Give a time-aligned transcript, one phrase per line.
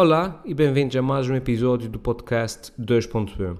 [0.00, 3.56] Olá e bem-vindos a mais um episódio do podcast 2.1.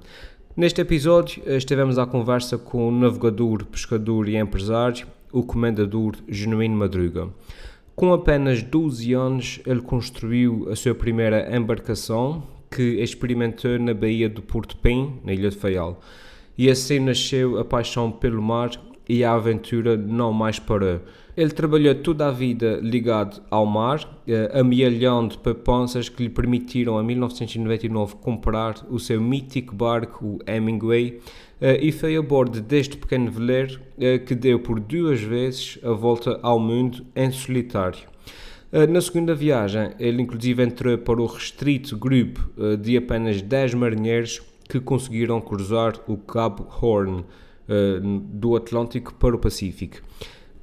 [0.56, 6.76] Neste episódio eh, estivemos à conversa com o navegador, pescador e empresário, o comendador Genuíno
[6.76, 7.28] Madruga.
[7.96, 14.40] Com apenas 12 anos, ele construiu a sua primeira embarcação, que experimentou na Baía do
[14.40, 16.00] Porto Pim, na Ilha de Faial.
[16.56, 18.70] E assim nasceu a paixão pelo mar
[19.08, 21.00] e a aventura não mais parou.
[21.36, 27.06] Ele trabalhou toda a vida ligado ao mar, eh, amealhando poupanças que lhe permitiram, em
[27.06, 31.20] 1999, comprar o seu mítico barco, o Hemingway,
[31.60, 35.92] eh, e foi a bordo deste pequeno veleiro eh, que deu por duas vezes a
[35.92, 38.00] volta ao mundo em solitário.
[38.90, 44.78] Na segunda viagem, ele inclusive entrou para o restrito grupo de apenas 10 marinheiros que
[44.78, 47.24] conseguiram cruzar o Cabo Horn
[48.32, 49.98] do Atlântico para o Pacífico.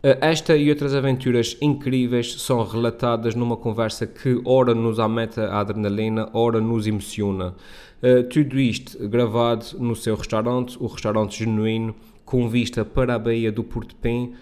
[0.06, 5.62] Eh, esta e outras aventuras incríveis são relatadas numa conversa que ora nos ameta a
[5.62, 7.56] adrenalina, ora nos emociona.
[8.04, 13.52] Uh, tudo isto gravado no seu restaurante, o restaurante genuíno, com vista para a Baía
[13.52, 14.34] do Porto Pim,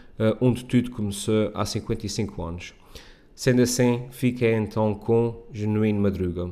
[0.42, 2.74] onde tudo começou há 55 anos.
[3.36, 6.50] Sendo assim, fiquem então com Genuíno Madruga.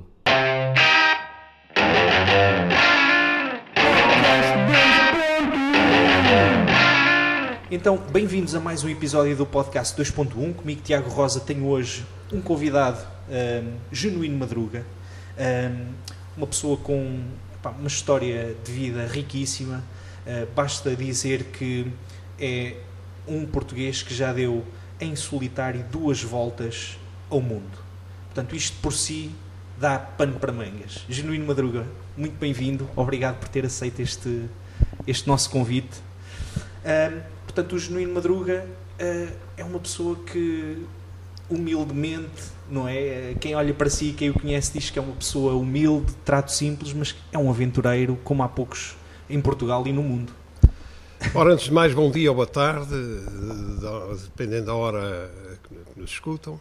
[7.73, 10.55] Então, bem-vindos a mais um episódio do podcast 2.1.
[10.55, 14.85] Comigo, Tiago Rosa, tenho hoje um convidado, um, Genuíno Madruga,
[15.39, 15.93] um,
[16.35, 17.23] uma pessoa com
[17.63, 19.81] pá, uma história de vida riquíssima.
[20.27, 21.89] Uh, basta dizer que
[22.37, 22.75] é
[23.25, 24.65] um português que já deu
[24.99, 26.99] em solitário duas voltas
[27.29, 27.79] ao mundo.
[28.25, 29.31] Portanto, isto por si
[29.79, 31.05] dá pano para mangas.
[31.07, 32.89] Genuíno Madruga, muito bem-vindo.
[32.97, 34.49] Obrigado por ter aceito este,
[35.07, 36.01] este nosso convite.
[36.83, 37.21] Um,
[37.53, 40.85] Portanto, o Genuíno Madruga uh, é uma pessoa que
[41.49, 43.35] humildemente, não é?
[43.41, 46.93] Quem olha para si, quem o conhece, diz que é uma pessoa humilde, trato simples,
[46.93, 48.95] mas é um aventureiro como há poucos
[49.29, 50.31] em Portugal e no mundo.
[51.35, 52.95] Ora, antes de mais, bom dia ou boa tarde,
[54.23, 55.29] dependendo da hora
[55.61, 56.57] que nos escutam,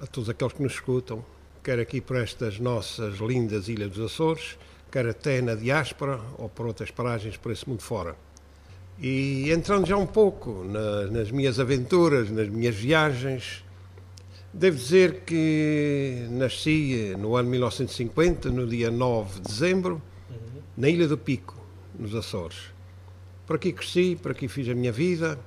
[0.00, 1.24] a todos aqueles que nos escutam,
[1.64, 4.56] quer aqui por estas nossas lindas Ilhas dos Açores,
[4.92, 8.14] quer até na diáspora ou por outras paragens por esse mundo fora.
[9.00, 13.64] E entrando já um pouco na, nas minhas aventuras, nas minhas viagens,
[14.52, 20.36] devo dizer que nasci no ano 1950, no dia 9 de dezembro, uhum.
[20.76, 21.54] na Ilha do Pico,
[21.96, 22.56] nos Açores.
[23.46, 25.38] Por aqui cresci, por aqui fiz a minha vida.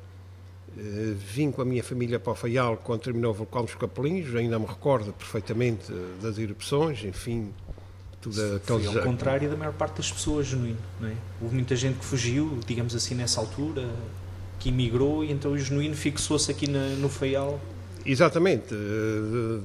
[0.78, 4.34] Uh, vim com a minha família para o Faial quando terminou o vulcão dos Capelinhos,
[4.34, 5.92] ainda me recordo perfeitamente
[6.22, 7.54] das erupções, enfim,
[8.22, 8.86] tudo aqueles...
[8.86, 10.78] Foi ao contrário da maior parte das pessoas, genuíno.
[11.00, 11.14] Não é?
[11.42, 13.90] Houve muita gente que fugiu, digamos assim, nessa altura,
[14.60, 17.60] que emigrou e então o genuíno fixou-se aqui na, no Faial.
[18.06, 18.74] Exatamente.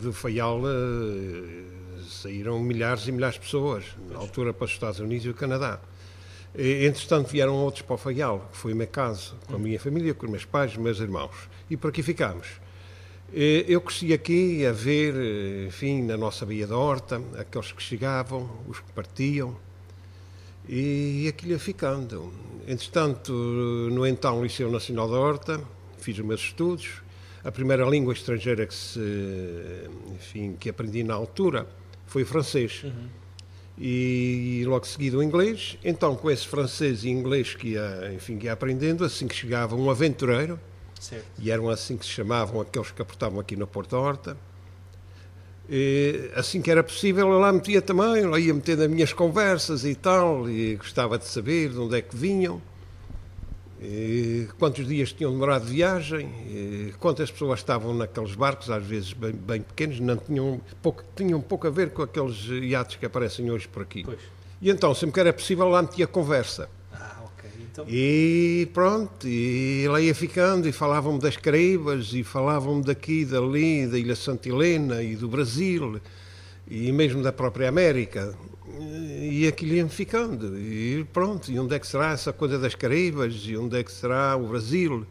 [0.00, 1.64] Do Faial eh,
[2.08, 5.78] saíram milhares e milhares de pessoas, na altura para os Estados Unidos e o Canadá.
[6.58, 10.14] Entretanto, vieram outros para o Faial, que foi o meu caso, com a minha família,
[10.14, 11.34] com os meus pais, meus irmãos.
[11.68, 12.46] E por aqui ficámos.
[13.32, 17.82] Eh, eu cresci aqui a ver, eh, enfim, na nossa Baía da Horta, aqueles que
[17.82, 19.56] chegavam, os que partiam,
[20.68, 22.32] e aquilo ia ficando.
[22.66, 25.60] Entretanto, no então Liceu Nacional da Horta,
[25.98, 27.02] fiz os meus estudos.
[27.44, 29.00] A primeira língua estrangeira que, se,
[30.14, 31.66] enfim, que aprendi na altura
[32.06, 32.82] foi o francês.
[32.82, 33.08] Uhum.
[33.78, 35.78] E, logo seguido o inglês.
[35.84, 39.76] Então, com esse francês e inglês que ia, enfim, que ia aprendendo, assim que chegava
[39.76, 40.58] um aventureiro,
[41.00, 41.24] Certo.
[41.38, 44.36] E eram assim que se chamavam aqueles que aportavam aqui na Porta Horta.
[45.68, 49.84] E, assim que era possível, eu lá metia também, lá ia metendo as minhas conversas
[49.84, 52.62] e tal, e gostava de saber de onde é que vinham,
[54.58, 59.60] quantos dias tinham demorado de viagem, quantas pessoas estavam naqueles barcos, às vezes bem, bem,
[59.60, 63.82] pequenos, não tinham pouco, tinham pouco a ver com aqueles iates que aparecem hoje por
[63.82, 64.04] aqui.
[64.04, 64.20] Pois.
[64.62, 66.70] E então, sempre que era possível, lá metia conversa.
[67.76, 67.84] Então...
[67.88, 73.98] E pronto, e lá ia ficando, e falavam-me das Caraíbas, e falavam-me daqui, dali, da
[73.98, 76.00] Ilha Santa Helena e do Brasil,
[76.66, 78.34] e mesmo da própria América.
[79.20, 83.34] E aquilo ia-me ficando, e pronto, e onde é que será essa coisa das Caraíbas,
[83.44, 85.06] e onde é que será o Brasil?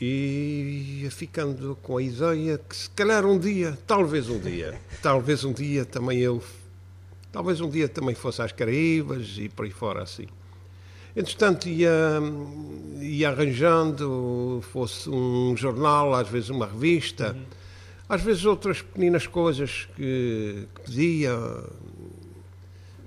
[0.00, 5.44] E ia ficando com a ideia que se calhar um dia, talvez um dia, talvez
[5.44, 6.42] um dia também eu,
[7.30, 10.26] talvez um dia também fosse às Caraíbas e por aí fora assim.
[11.16, 11.90] Entretanto, ia,
[13.00, 17.44] ia arranjando, fosse um jornal, às vezes uma revista, uhum.
[18.08, 21.32] às vezes outras pequenas coisas que, que pedia.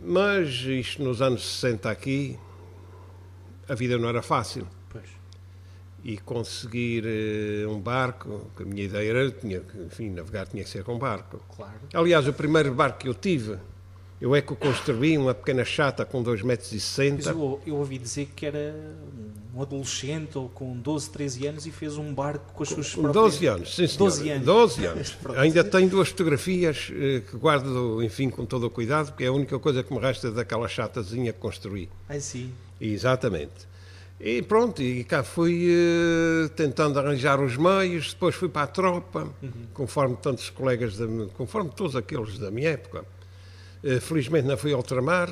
[0.02, 2.40] Mas isto nos anos 60 aqui,
[3.68, 4.66] a vida não era fácil.
[4.90, 5.10] Pois.
[6.02, 10.70] e conseguir uh, um barco, que a minha ideia era, tinha, enfim, navegar tinha que
[10.70, 11.42] ser com barco.
[11.54, 11.74] Claro.
[11.94, 13.58] Aliás, o primeiro barco que eu tive,
[14.20, 16.92] eu é que construí, uma pequena chata com 2,60 metros.
[17.00, 18.76] Mas eu, eu ouvi dizer que era
[19.54, 23.12] um adolescente ou com 12, 13 anos e fez um barco com as suas com
[23.12, 24.10] 12 anos, sim senhor.
[24.10, 24.46] 12 anos.
[24.46, 25.18] 12 anos.
[25.38, 29.32] Ainda tenho duas fotografias eh, que guardo, enfim, com todo o cuidado, porque é a
[29.32, 31.90] única coisa que me resta daquela chatazinha que construí.
[32.10, 32.52] Ah, sim.
[32.82, 33.68] Exatamente.
[34.20, 39.28] E pronto, e cá fui uh, tentando arranjar os meios, depois fui para a tropa,
[39.44, 39.52] uhum.
[39.76, 41.06] conforme tantos colegas, da,
[41.36, 43.06] conforme todos aqueles da minha época.
[43.84, 45.30] Uh, felizmente não fui ao ultramar,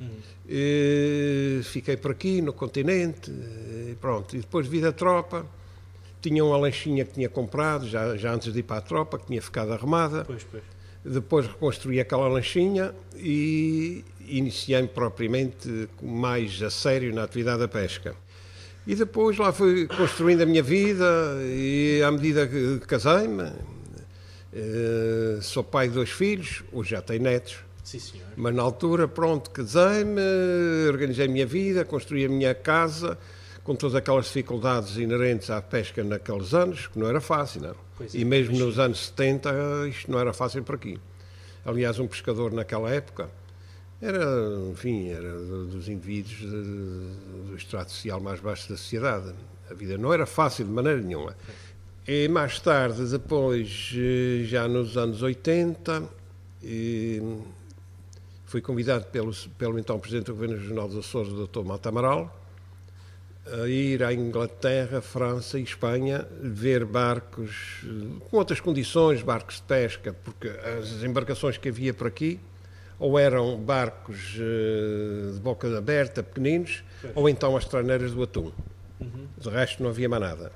[0.00, 4.36] uh, fiquei por aqui no continente, e pronto.
[4.36, 5.46] E depois vi da tropa,
[6.20, 9.26] tinha uma lanchinha que tinha comprado, já, já antes de ir para a tropa, que
[9.26, 10.24] tinha ficado arrumada.
[10.24, 10.62] Pois, pois.
[11.04, 18.16] Depois reconstruí aquela lanchinha e iniciei-me propriamente mais a sério na atividade da pesca.
[18.86, 21.04] E depois lá fui construindo a minha vida
[21.42, 23.52] e à medida que casei-me,
[24.52, 27.58] eh, sou pai de dois filhos, hoje já tenho netos.
[27.86, 28.26] Sim, senhor.
[28.36, 30.20] Mas na altura, pronto, casei-me,
[30.88, 33.16] organizei a minha vida, construí a minha casa,
[33.62, 37.76] com todas aquelas dificuldades inerentes à pesca naqueles anos, que não era fácil, não.
[37.96, 38.60] Pois é, e mesmo mas...
[38.60, 40.98] nos anos 70, isto não era fácil por aqui.
[41.64, 43.30] Aliás, um pescador naquela época
[44.02, 44.24] era,
[44.72, 49.32] enfim, era dos indivíduos do extrato social mais baixo da sociedade.
[49.70, 51.36] A vida não era fácil de maneira nenhuma.
[52.06, 56.02] E mais tarde, depois, eh, já nos anos 80,
[58.56, 61.62] fui convidado pelo, pelo então Presidente do Governo Regional dos Açores, o Dr.
[61.62, 62.34] Mata Amaral,
[63.52, 69.62] a ir à Inglaterra, França e Espanha ver barcos eh, com outras condições, barcos de
[69.64, 72.40] pesca, porque as embarcações que havia por aqui
[72.98, 76.82] ou eram barcos uh, de boca aberta, pequeninos,
[77.14, 78.50] ou então as traneiras do atum.
[78.98, 79.26] Uhum.
[79.36, 80.50] De resto não havia mais nada.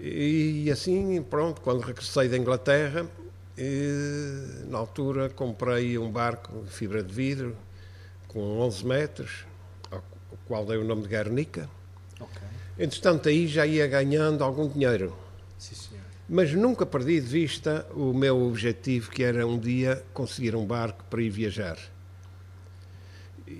[0.00, 3.06] E, assim, pronto, quando regressei da Inglaterra,
[3.62, 7.56] e, na altura comprei um barco de fibra de vidro
[8.26, 9.44] com 11 metros,
[9.88, 10.02] ao
[10.48, 11.70] qual dei o nome de Guernica.
[12.18, 12.48] Okay.
[12.76, 15.16] Entretanto, aí já ia ganhando algum dinheiro.
[15.58, 16.02] Sim, senhor.
[16.28, 21.04] Mas nunca perdi de vista o meu objetivo, que era um dia conseguir um barco
[21.04, 21.78] para ir viajar.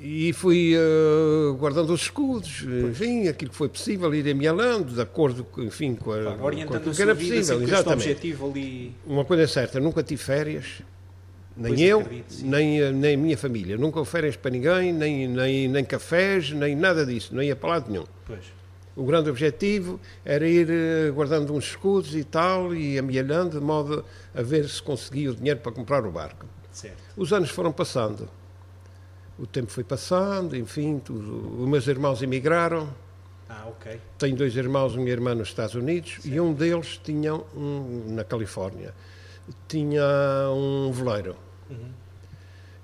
[0.00, 5.46] E fui uh, guardando os escudos, enfim, aquilo que foi possível, ir amealhando, de acordo
[5.58, 7.62] enfim, com, a, claro, orientando com a que era possível.
[7.62, 8.08] Exatamente.
[8.08, 8.94] objetivo ali...
[9.06, 10.82] Uma coisa é certa, nunca tive férias,
[11.56, 13.76] nem pois eu, acredito, nem, nem a minha família.
[13.76, 17.70] Nunca houve férias para ninguém, nem, nem, nem cafés, nem nada disso, não ia para
[17.70, 18.06] lado nenhum.
[18.26, 18.44] Pois.
[18.94, 24.04] O grande objetivo era ir eh, guardando uns escudos e tal e amealhando de modo
[24.34, 26.46] a ver se conseguia o dinheiro para comprar o barco.
[26.70, 27.02] Certo.
[27.16, 28.28] Os anos foram passando.
[29.42, 31.60] O tempo foi passando, enfim, tudo.
[31.60, 32.88] os meus irmãos emigraram.
[33.48, 34.00] Ah, ok.
[34.16, 36.28] Tenho dois irmãos, uma irmã nos Estados Unidos certo.
[36.28, 38.94] e um deles tinha um na Califórnia.
[39.66, 40.04] Tinha
[40.54, 41.34] um veleiro.
[41.68, 41.90] Uhum.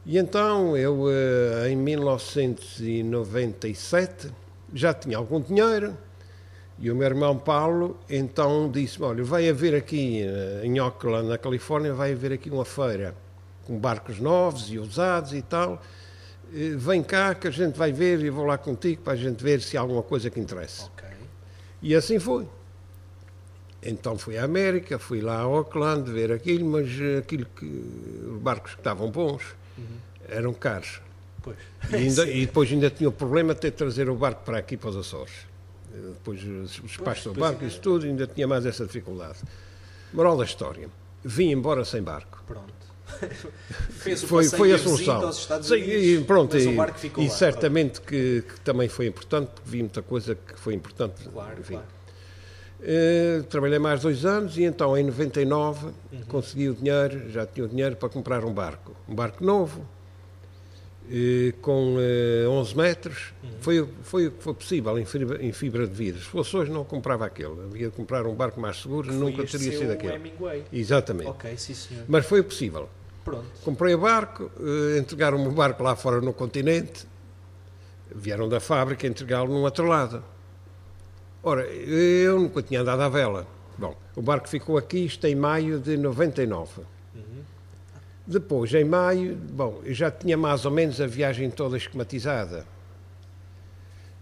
[0.04, 4.28] E então eu, eh, em 1997,
[4.74, 5.96] já tinha algum dinheiro
[6.76, 11.38] e o meu irmão Paulo então disse olha, vai haver aqui eh, em Oakland, na
[11.38, 13.14] Califórnia, vai haver aqui uma feira
[13.64, 15.80] com barcos novos e usados e tal.
[16.52, 19.42] Eh, vem cá que a gente vai ver e vou lá contigo para a gente
[19.42, 20.84] ver se há alguma coisa que interessa.
[20.86, 21.08] Okay.
[21.82, 22.46] E assim foi.
[23.82, 28.72] Então fui à América, fui lá a Auckland ver aquilo, mas aquilo que os barcos
[28.72, 29.42] que estavam bons
[29.76, 29.84] uhum.
[30.28, 31.00] eram caros.
[31.42, 31.56] Pois.
[31.90, 34.58] E, ainda, e, depois ainda tinha o problema de ter de trazer o barco para
[34.58, 35.46] aqui, para os Açores.
[35.90, 39.38] Depois os espaços do barco, isso tudo, ainda tinha mais essa dificuldade.
[40.12, 40.88] Moral da história,
[41.24, 42.42] vim embora sem barco.
[42.46, 42.77] Pronto.
[43.98, 45.22] Fez o foi, foi a solução.
[45.22, 49.70] Aos Estados Unidos, e, pronto, e, e lá, certamente que, que, também foi importante, porque
[49.70, 51.28] vi muita coisa que foi importante.
[51.28, 51.74] Claro, enfim.
[51.74, 51.98] claro.
[52.80, 56.22] Uh, trabalhei mais dois anos e então em 99 uhum.
[56.28, 58.94] consegui o dinheiro, já tinha o dinheiro para comprar um barco.
[59.08, 59.84] Um barco novo,
[61.62, 61.96] com
[62.48, 63.50] 11 metros, uhum.
[63.60, 66.20] foi, foi foi possível em fibra, em fibra de vidro.
[66.20, 67.60] Se fosse hoje, não comprava aquele.
[67.64, 70.14] Havia de comprar um barco mais seguro, que nunca teria sido aquele.
[70.14, 70.64] Hemingway.
[70.72, 71.30] Exatamente.
[71.30, 72.04] Ok, sim, senhor.
[72.08, 72.88] Mas foi possível.
[73.24, 73.46] Pronto.
[73.64, 77.06] Comprei o barco, uh, entregaram-me o barco lá fora no continente,
[78.14, 80.22] vieram da fábrica entregá-lo num outro lado.
[81.42, 83.46] Ora, eu nunca tinha andado à vela.
[83.76, 86.82] Bom, o barco ficou aqui, isto em maio de 99.
[88.28, 92.66] Depois, em maio, bom, eu já tinha mais ou menos a viagem toda esquematizada.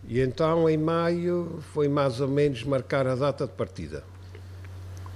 [0.09, 4.05] E então, em maio, foi mais ou menos marcar a data de partida.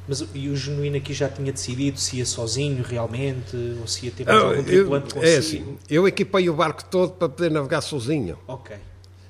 [0.08, 4.10] Mas e o Genuíno aqui já tinha decidido se ia sozinho realmente, ou se ia
[4.10, 5.24] ter mais ah, algum tripulante consigo?
[5.24, 8.36] É assim, eu equipei o barco todo para poder navegar sozinho.
[8.48, 8.74] Ok.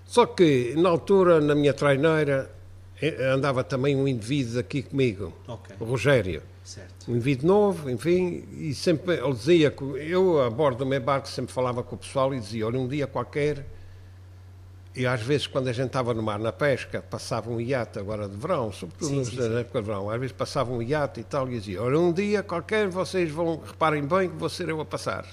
[0.07, 2.50] Só que, na altura, na minha traineira,
[3.02, 6.43] Eh, Andava também um indivíduo aqui comigo, Ok, o Rogério.
[6.71, 7.11] Certo.
[7.11, 11.29] Um indivíduo novo, enfim, e sempre ele dizia, que eu a bordo do meu barco
[11.29, 13.67] sempre falava com o pessoal e dizia, olha, um dia qualquer,
[14.95, 18.29] e às vezes quando a gente estava no mar na pesca, passava um iate agora
[18.29, 21.49] de verão, sobretudo Sim, na época de verão, às vezes passava um iate e tal,
[21.49, 24.85] e dizia, olha, um dia qualquer vocês vão, reparem bem que vou ser eu a
[24.85, 25.27] passar.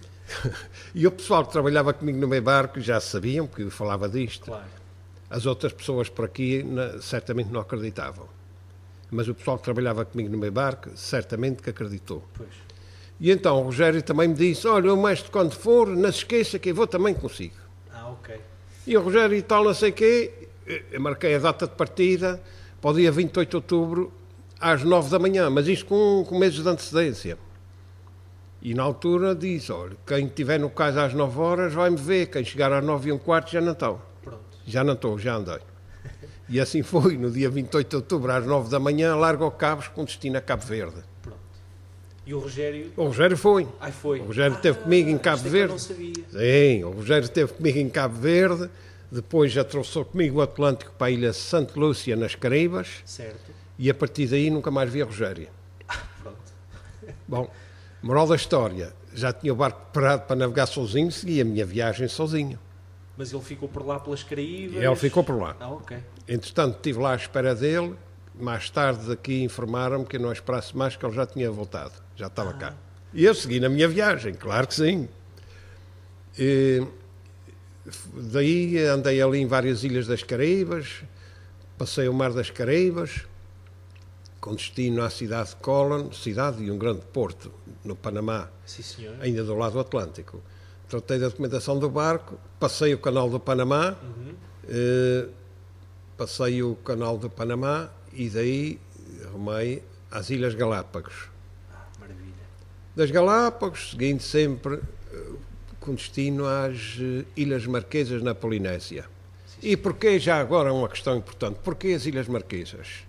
[0.94, 4.46] e o pessoal que trabalhava comigo no meu barco já sabiam, porque eu falava disto,
[4.46, 4.64] Claro.
[5.28, 6.64] as outras pessoas por aqui
[7.00, 8.33] certamente não acreditavam.
[9.10, 12.24] Mas o pessoal que trabalhava comigo no meu barco certamente que acreditou.
[12.34, 12.50] Pois.
[13.20, 16.58] E então o Rogério também me disse: Olha, o mestre, quando for, não se esqueça
[16.58, 17.54] que eu vou também consigo.
[17.92, 18.36] Ah, ok.
[18.86, 20.48] E o Rogério e tal, não sei o quê,
[20.90, 22.40] eu marquei a data de partida
[22.80, 24.12] para o dia 28 de outubro,
[24.60, 27.38] às 9 da manhã, mas isto com, com meses de antecedência.
[28.60, 32.44] E na altura disse: Olha, quem estiver no cais às 9 horas vai-me ver, quem
[32.44, 34.00] chegar às 9 e um quarto já não estão.
[34.22, 34.42] Pronto.
[34.66, 35.60] Já não estou, já andei.
[36.48, 39.88] E assim foi, no dia 28 de outubro, às 9 da manhã, largo ao Cabos
[39.88, 40.96] com destino a Cabo Verde.
[41.22, 41.38] Pronto.
[42.26, 42.92] E o Rogério.
[42.96, 43.66] O Rogério foi.
[43.80, 44.20] Ai, foi.
[44.20, 45.72] O Rogério esteve comigo em Cabo isto é eu Verde.
[45.72, 46.12] não sabia.
[46.30, 48.70] Sim, o Rogério esteve comigo em Cabo Verde,
[49.10, 53.50] depois já trouxe comigo o Atlântico para a ilha Santa Lúcia, nas Caraíbas, Certo.
[53.78, 55.48] e a partir daí nunca mais vi a Rogério.
[56.22, 56.38] Pronto.
[57.26, 57.50] Bom,
[58.02, 62.06] moral da história, já tinha o barco preparado para navegar sozinho, segui a minha viagem
[62.08, 62.58] sozinho.
[63.16, 64.82] Mas ele ficou por lá pelas Caraíbas.
[64.82, 65.56] Ele ficou por lá.
[65.60, 65.96] Ah, ok.
[66.28, 67.94] Entretanto, estive lá à espera dele,
[68.34, 72.26] mais tarde aqui informaram-me que eu não esperasse mais, que ele já tinha voltado, já
[72.26, 72.74] estava cá.
[73.12, 75.08] E eu segui na minha viagem, claro que sim.
[76.36, 76.84] E,
[78.32, 81.04] daí andei ali em várias ilhas das Caraíbas,
[81.78, 83.24] passei o mar das Caraíbas,
[84.40, 87.52] com destino à cidade de Colon, cidade e um grande porto,
[87.84, 88.82] no Panamá, Sim,
[89.20, 90.42] ainda do lado do Atlântico.
[90.94, 93.96] Tratei da documentação do barco, passei o canal do Panamá,
[94.68, 95.26] eh,
[96.16, 98.78] passei o canal do Panamá e daí
[99.32, 101.30] rumei às Ilhas Galápagos.
[101.72, 102.46] Ah, maravilha.
[102.94, 104.78] Das Galápagos, seguindo sempre
[105.12, 105.32] eh,
[105.80, 109.06] com destino às eh, Ilhas Marquesas na Polinésia.
[109.60, 113.02] E porquê, já agora uma questão importante, porquê as Ilhas Marquesas?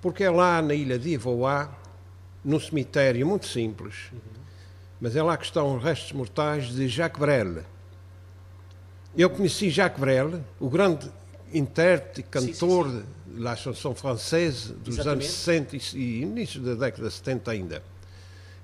[0.00, 1.70] Porque é lá na ilha de Ivoá,
[2.42, 4.10] num cemitério muito simples,
[5.00, 7.62] mas é lá que estão os restos mortais de Jacques Brel.
[9.16, 11.10] Eu conheci Jacques Brel, o grande
[11.52, 15.26] intérprete e Sim, sim, cantor da chanson française dos Exatamente.
[15.26, 17.82] anos 60 e e início da década de 70 ainda.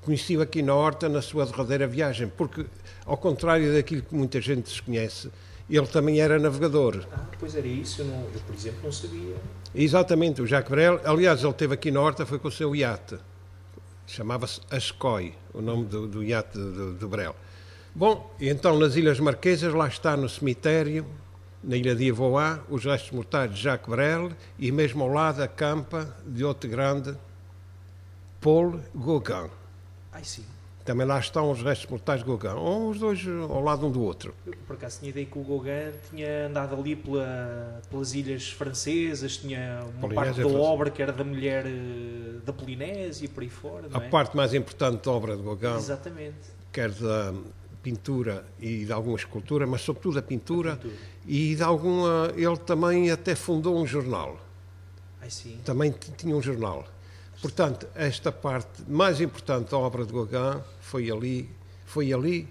[0.02, 2.66] Conheci-o aqui na Horta na sua derradeira viagem, porque,
[3.06, 5.30] ao contrário daquilo que muita gente desconhece,
[5.70, 7.06] ele também era navegador.
[7.12, 8.02] Ah, pois era isso.
[8.02, 9.36] Eu, não, eu, por exemplo, não sabia.
[9.74, 11.00] Exatamente, o Jacques Brel.
[11.04, 13.16] Aliás, ele esteve aqui na Horta, foi com o seu iate.
[14.06, 17.34] Chamava-se Ascoi, o nome do, do iate do, do Brel.
[17.94, 21.06] Bom, então nas Ilhas Marquesas, lá está no cemitério,
[21.62, 25.48] na ilha de Ivoá, os restos mortais de Jacques Brel e mesmo ao lado a
[25.48, 27.16] campa de outro grande,
[28.40, 29.50] Paul Gauguin.
[30.12, 30.44] Ai, sim.
[30.84, 34.02] Também lá estão os restos mortais de Gauguin, ou os dois ao lado um do
[34.02, 34.34] outro.
[34.44, 39.36] Eu, por acaso, tinha ideia que o Gauguin tinha andado ali pela- pelas ilhas francesas,
[39.36, 43.44] tinha uma Polinésia parte da obra que era da mulher eh, da Polinésia e por
[43.44, 44.08] aí fora, A é?
[44.08, 46.36] parte mais importante da obra de Gauguin Exatamente.
[46.72, 47.32] quer da
[47.80, 50.94] pintura e de alguma escultura, mas sobretudo da pintura, Pintura.
[51.26, 52.32] e de alguma.
[52.36, 54.36] Ele também até fundou um jornal.
[55.20, 55.58] Ai, sim.
[55.64, 56.84] Também tinha um jornal.
[57.42, 61.50] Portanto, esta parte mais importante da obra de Gauguin foi ali,
[61.84, 62.48] foi ali.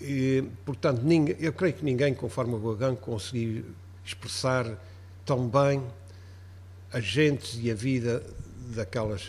[0.00, 3.64] E, portanto, ninguém, eu creio que ninguém, conforme o Gauguin, conseguiu
[4.04, 4.80] expressar
[5.24, 5.82] tão bem
[6.92, 8.22] as gentes e a vida
[8.76, 9.28] daquelas,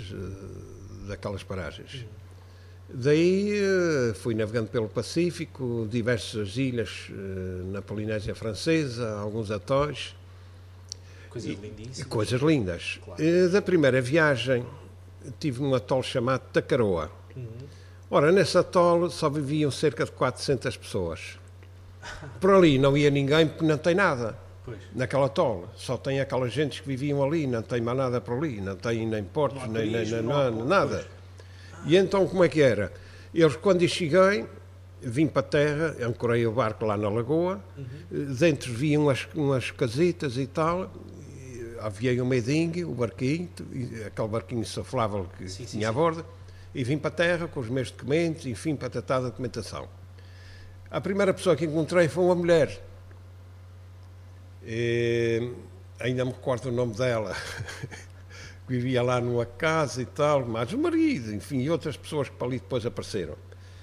[1.08, 2.06] daquelas paragens.
[2.88, 7.14] Daí eh, fui navegando pelo Pacífico, diversas ilhas eh,
[7.72, 10.16] na Polinésia Francesa, alguns atóis,
[11.44, 12.08] Coisas lindíssimas.
[12.10, 13.00] coisas lindas.
[13.04, 13.24] Claro.
[13.24, 14.66] Eh, Da primeira viagem
[15.40, 17.12] tive num atol chamado Tacaroa.
[17.36, 17.46] Uhum.
[18.10, 21.38] Ora, nesse atol só viviam cerca de 400 pessoas.
[22.40, 24.78] Por ali não ia ninguém porque não tem nada Pois.
[24.96, 25.68] naquela atol.
[25.76, 29.06] Só tem aquelas gentes que viviam ali, não tem mais nada por ali, não tem
[29.06, 31.06] nem portos, Não nem, nem- turismo, nem- não não- nada.
[31.86, 32.92] E então como é que era?
[33.34, 34.46] Eles, quando eu cheguei,
[35.02, 38.34] vim para a terra, ancorei o barco lá na lagoa, Uhum.
[38.34, 40.90] dentro vi umas, umas casitas e tal,
[41.78, 43.50] e aviei o medingue, o barquinho,
[44.06, 45.98] aquele barquinho saflável que Sim, sim, tinha a sim.
[45.98, 46.26] bordo,
[46.74, 49.88] e vim para a terra com os meus documentos, enfim, para tratar da documentação.
[50.90, 52.82] A primeira pessoa que encontrei foi uma mulher.
[54.64, 55.54] E,
[56.00, 57.36] ainda me recordo o nome dela.
[58.68, 62.48] Vivia lá numa casa e tal, mas o marido, enfim, e outras pessoas que para
[62.48, 63.36] ali depois apareceram.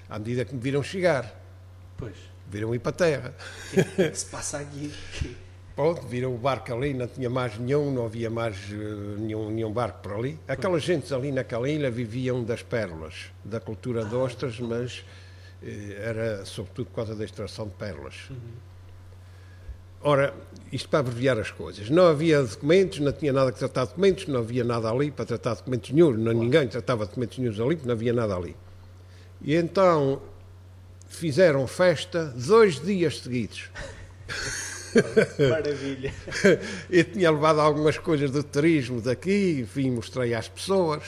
[0.08, 1.40] À medida que me viram chegar,
[1.96, 2.16] Pois.
[2.50, 3.34] viram ir para a terra.
[3.68, 4.92] O que é que se passa aqui?
[5.74, 9.72] Pronto, viram o barco ali, não tinha mais nenhum, não havia mais uh, nenhum, nenhum
[9.72, 10.38] barco por ali.
[10.46, 14.98] Aquelas gentes ali naquela ilha viviam das pérolas, da cultura de ostras, mas
[15.62, 15.66] uh,
[15.98, 18.30] era sobretudo por causa da extração de pérolas.
[18.30, 18.36] Uhum.
[20.00, 20.32] Ora,
[20.70, 21.90] isto para abreviar as coisas.
[21.90, 25.24] Não havia documentos, não tinha nada que tratar de documentos, não havia nada ali para
[25.24, 28.54] tratar de documentos nenhum, não, ninguém tratava de documentos nenhum ali, não havia nada ali.
[29.42, 30.22] E então
[31.08, 33.70] fizeram festa dois dias seguidos.
[35.50, 36.12] Maravilha.
[36.90, 41.02] Eu tinha levado algumas coisas do turismo daqui, enfim, mostrei às pessoas.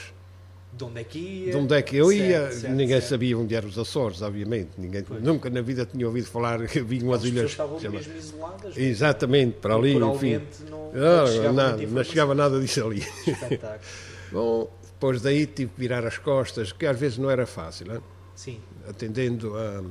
[0.72, 1.50] De onde é que ia?
[1.52, 2.52] De onde é que eu certo, ia?
[2.52, 3.08] Certo, Ninguém certo.
[3.08, 4.70] sabia onde eram os Açores, obviamente.
[4.76, 7.50] Ninguém, nunca na vida tinha ouvido falar que havia umas ilhas.
[7.50, 8.76] estavam mesmo isoladas.
[8.76, 8.80] É?
[8.82, 9.94] Exatamente, para ali.
[9.94, 10.42] Enfim.
[10.68, 12.98] Não, não, não, chegava nada, não chegava nada disso ali.
[13.26, 13.80] Espetáculo.
[14.30, 17.94] Bom, depois daí tive que virar as costas, que às vezes não era fácil.
[17.94, 18.00] Hein?
[18.34, 18.60] Sim.
[18.86, 19.82] Atendendo a.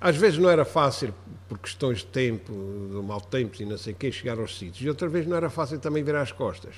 [0.00, 1.12] Às vezes não era fácil,
[1.48, 4.82] por questões de tempo, de mau tempo e não sei o quê, chegar aos sítios.
[4.82, 6.74] E outra vez não era fácil também virar as costas.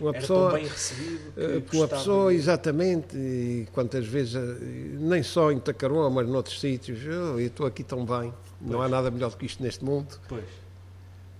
[0.00, 4.40] Uma era pessoa, tão bem recebido que uma pessoa, exatamente, e quantas vezes, eh,
[4.98, 8.70] nem só em Tacaroa, mas noutros sítios, oh, eu estou aqui tão bem, pois.
[8.70, 10.18] não há nada melhor do que isto neste mundo.
[10.28, 10.44] Pois.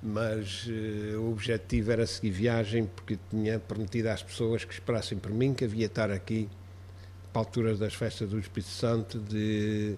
[0.03, 5.33] Mas uh, o objetivo era seguir viagem, porque tinha prometido às pessoas que esperassem por
[5.33, 6.49] mim, que havia estar aqui
[7.33, 9.97] para a altura das festas do Espírito Santo de,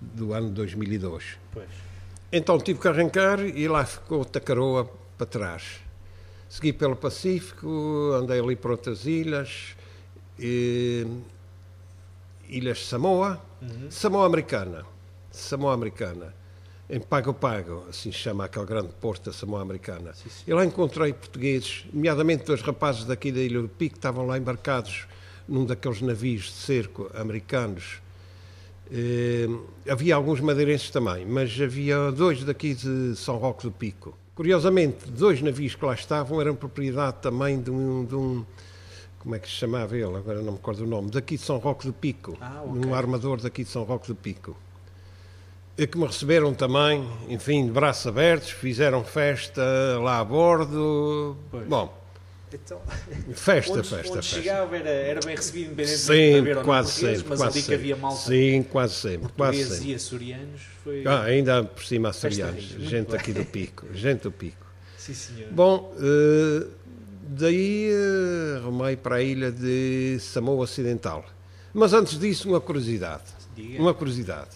[0.00, 1.38] do ano 2002.
[1.52, 1.85] Pois.
[2.32, 5.86] Então tive que arrancar e lá ficou Tacaroa para trás
[6.48, 9.76] segui pelo Pacífico, andei ali por outras ilhas,
[10.38, 11.06] e,
[12.48, 13.90] ilhas Samoa, uhum.
[13.90, 14.84] Samoa Americana,
[15.30, 16.34] Samoa Americana,
[16.88, 20.14] em Pago Pago, assim se chama aquele grande porto da Samoa Americana.
[20.14, 20.44] Sim, sim.
[20.46, 24.38] E lá encontrei portugueses, nomeadamente dois rapazes daqui da Ilha do Pico, que estavam lá
[24.38, 25.06] embarcados
[25.48, 28.00] num daqueles navios de cerco americanos.
[28.90, 29.48] Eh,
[29.88, 34.16] havia alguns madeirenses também, mas havia dois daqui de São Roque do Pico.
[34.34, 38.44] Curiosamente, dois navios que lá estavam eram propriedade também de um, de um
[39.18, 41.58] como é que se chamava ele, agora não me recordo o nome, daqui de São
[41.58, 42.88] Roque do Pico, ah, okay.
[42.88, 44.56] um armador daqui de São Roque do Pico.
[45.76, 49.62] E que me receberam também, enfim, de braços abertos, fizeram festa
[50.00, 51.36] lá a bordo.
[51.50, 51.66] Pois.
[51.66, 52.05] Bom,
[52.64, 52.80] então,
[53.34, 54.36] festa, onde, festa, onde festa.
[54.36, 57.64] chegava era, era bem recebido, independente sempre, de quase sempre, mas quase ali sempre.
[57.64, 58.20] que havia malta.
[58.20, 59.32] Sim, quase sempre.
[59.32, 59.90] Quase sempre.
[59.90, 61.06] e açorianos foi...
[61.06, 64.66] Ah, ainda por cima açorianos, gente aqui do Pico, gente do Pico.
[64.96, 65.52] Sim, senhor.
[65.52, 66.70] Bom, uh,
[67.28, 71.24] daí uh, arrumei para a ilha de Samoa Ocidental.
[71.72, 73.24] Mas antes disso, uma curiosidade.
[73.54, 73.80] Diga.
[73.80, 74.50] Uma curiosidade.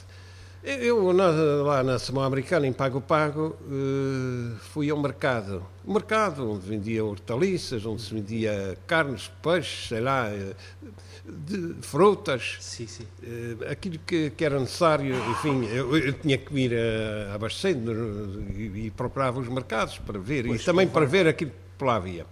[0.62, 5.64] Eu, lá na Samoa Americana, em Pago Pago, uh, fui ao mercado.
[5.82, 10.90] O mercado onde vendia hortaliças, onde se vendia carnes, peixes, sei lá, uh,
[11.26, 12.58] de frutas.
[12.60, 13.06] Sim, sim.
[13.22, 18.86] Uh, aquilo que, que, era necessário, enfim, eu, eu tinha que ir uh, abastecendo e,
[18.86, 20.44] e, procurava os mercados para ver.
[20.46, 22.26] Pois e também para ver aquilo que lá havia.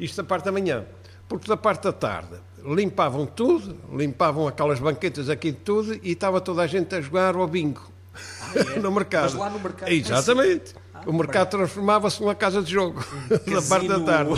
[0.00, 0.84] Isto da parte da manhã.
[1.28, 6.40] Porque da parte da tarde limpavam tudo, limpavam aquelas banquetas aqui de tudo e estava
[6.40, 8.78] toda a gente a jogar ao bingo ah, é?
[8.80, 9.24] no mercado.
[9.24, 9.90] Mas lá no mercado.
[9.90, 10.74] Exatamente.
[10.94, 13.04] Ah, o mercado transformava-se numa casa de jogo
[13.46, 14.32] um da parte da tarde.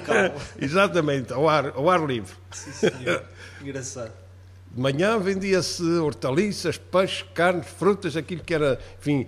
[0.60, 2.34] Exatamente, ao ar, ao ar livre.
[2.50, 3.24] Sim, senhor.
[3.60, 4.12] Engraçado.
[4.70, 9.26] De manhã vendia-se hortaliças, peixe, carne, frutas, aquilo que era, enfim,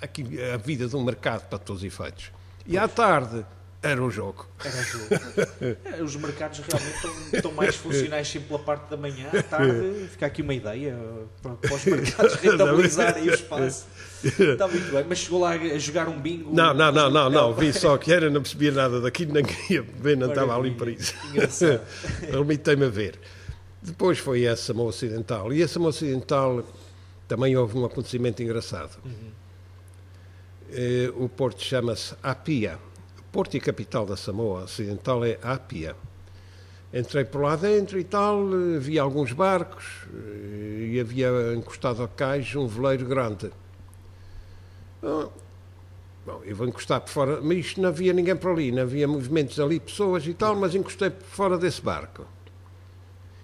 [0.00, 2.32] aquilo, a vida de um mercado para todos os efeitos.
[2.66, 3.44] E à tarde
[3.82, 4.46] era o jogo.
[4.62, 5.06] Era o jogo.
[5.84, 9.28] É, os mercados realmente estão, estão, mais funcionais sempre pela parte da manhã.
[9.32, 10.98] À tarde, fica aqui uma ideia
[11.40, 13.86] para, para os mercados rentabilizarem o espaço.
[14.22, 15.06] Está muito bem.
[15.08, 16.54] Mas chegou lá a jogar um bingo?
[16.54, 17.54] Não, não, não, não, não.
[17.54, 20.90] Vi só que era, não percebia nada daquilo, nem queria ver, não estava ali para
[20.90, 21.14] isso.
[22.30, 23.18] Limitei-me a ver.
[23.80, 25.54] Depois foi essa Samoa Ocidental.
[25.54, 26.62] E a Samoa Ocidental
[27.26, 28.98] também houve um acontecimento engraçado.
[29.02, 29.30] Uhum.
[31.16, 32.78] O porto chama-se Apia
[33.32, 35.94] Porto e capital da Samoa Ocidental é Apia.
[36.92, 38.44] Entrei por lá dentro e tal,
[38.80, 43.52] vi alguns barcos e havia encostado ao cais um veleiro grande.
[45.00, 49.06] Bom, eu vou encostar por fora, mas isto não havia ninguém por ali, não havia
[49.06, 52.26] movimentos ali, pessoas e tal, mas encostei por fora desse barco.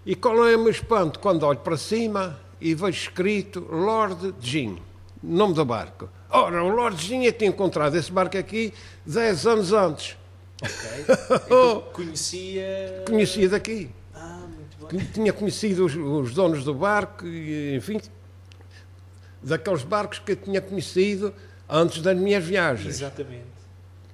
[0.05, 4.83] E qual é o meu espanto quando olho para cima e vejo escrito Lord Jim,
[5.22, 6.09] nome do barco.
[6.30, 8.72] Ora, o Lordzinho tinha encontrado esse barco aqui
[9.04, 10.16] 10 anos antes.
[10.62, 11.04] Ok.
[11.44, 13.04] Então, conhecia.
[13.06, 13.90] Conhecia daqui.
[14.14, 15.06] Ah, muito bem.
[15.12, 18.00] Tinha conhecido os, os donos do barco, e, enfim,
[19.42, 21.32] daqueles barcos que eu tinha conhecido
[21.68, 22.96] antes das minhas viagens.
[22.96, 23.55] Exatamente.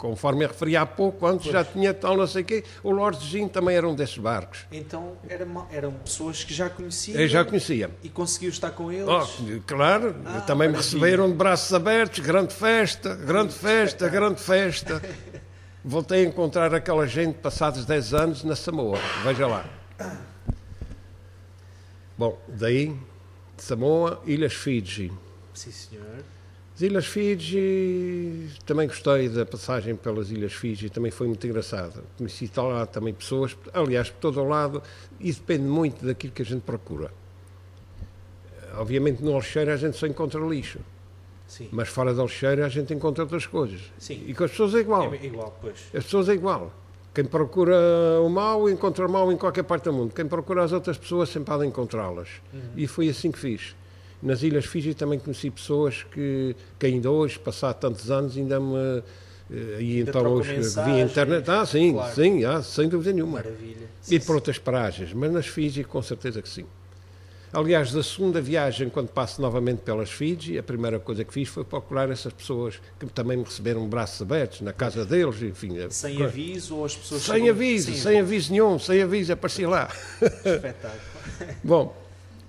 [0.03, 3.49] Conforme eu referi há pouco, antes já tinha tal não sei o quê, o Lordezinho
[3.49, 4.67] também era um desses barcos.
[4.73, 7.89] Então era eram pessoas que já conheciam Eu já conhecia.
[8.03, 9.07] e conseguiu estar com eles.
[9.09, 15.01] Oh, claro, Ah, também me receberam de braços abertos, grande festa, grande festa, grande festa.
[15.85, 19.65] Voltei a encontrar aquela gente passados 10 anos na Samoa, veja lá.
[22.19, 22.97] Bom, daí,
[23.57, 25.13] Samoa, Ilhas Fiji.
[25.55, 26.25] Sim, senhor.
[26.83, 32.03] As Ilhas Fiji, também gostei da passagem pelas Ilhas Fiji, também foi muito engraçada.
[32.19, 34.83] Conheci lá também pessoas, aliás, por todo o lado,
[35.21, 37.13] e depende muito daquilo que a gente procura.
[38.75, 40.81] Obviamente no Alexeira a gente só encontra lixo,
[41.47, 41.69] Sim.
[41.71, 43.81] mas fora do Alexeira a gente encontra outras coisas.
[43.97, 44.25] Sim.
[44.27, 45.15] E com as pessoas é igual.
[45.15, 45.85] É igual, pois.
[45.95, 46.75] As pessoas é igual.
[47.15, 47.77] Quem procura
[48.21, 50.13] o mal, encontra o mal em qualquer parte do mundo.
[50.13, 52.29] Quem procura as outras pessoas, sempre há de encontrá-las.
[52.75, 53.77] E foi assim que fiz.
[54.23, 59.03] Nas Ilhas Fiji também conheci pessoas que, que ainda hoje, passado tantos anos, ainda me...
[59.51, 60.95] eh, E Ainda então hoje mensagens.
[60.95, 61.51] via internet.
[61.51, 62.15] Ah, sim, Claro.
[62.15, 63.39] sim, ah, sem dúvida nenhuma.
[63.39, 63.87] Maravilha.
[64.09, 66.65] E por outras paragens, mas nas Fiji com certeza que sim.
[67.53, 71.63] Aliás, da segunda viagem, quando passo novamente pelas Fiji, a primeira coisa que fiz foi
[71.65, 75.77] procurar essas pessoas que também me receberam braços abertos na casa deles, enfim.
[75.91, 76.31] Sem coisa.
[76.31, 79.91] aviso ou as pessoas Sem aviso, sem aviso nenhum, sem aviso, apareci lá.
[80.23, 81.03] Espetáculo.
[81.63, 81.95] Bom,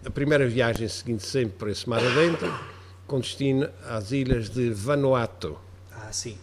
[0.05, 2.51] a primeira viagem seguinte sempre por esse mar adentro,
[3.07, 5.57] com destino às ilhas de Vanuatu.
[5.91, 6.37] Ah, sim.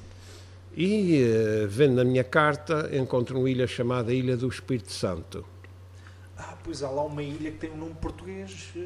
[0.77, 5.45] E, eh, vendo na minha carta, encontro uma ilha chamada Ilha do Espírito Santo.
[6.39, 8.81] Ah, pois há lá uma ilha que tem um nome português, eh,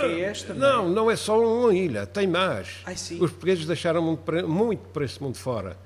[0.00, 0.94] que é esta, Não, não é?
[0.94, 2.82] não é só uma ilha, tem mais.
[2.84, 3.14] Ai, sim.
[3.14, 5.76] Os portugueses deixaram muito, para- muito por esse mundo fora.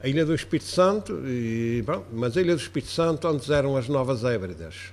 [0.00, 3.76] A Ilha do Espírito Santo, e, bom, mas a Ilha do Espírito Santo antes eram
[3.76, 4.92] as Novas Hébridas,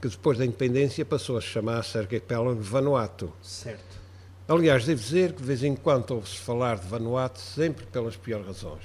[0.00, 3.32] que depois da independência passou a chamar-se Arquipélago Vanuatu.
[3.42, 4.00] certo.
[4.48, 8.44] Aliás, devo dizer que de vez em quando ouve-se falar de Vanuatu sempre pelas piores
[8.44, 8.82] razões.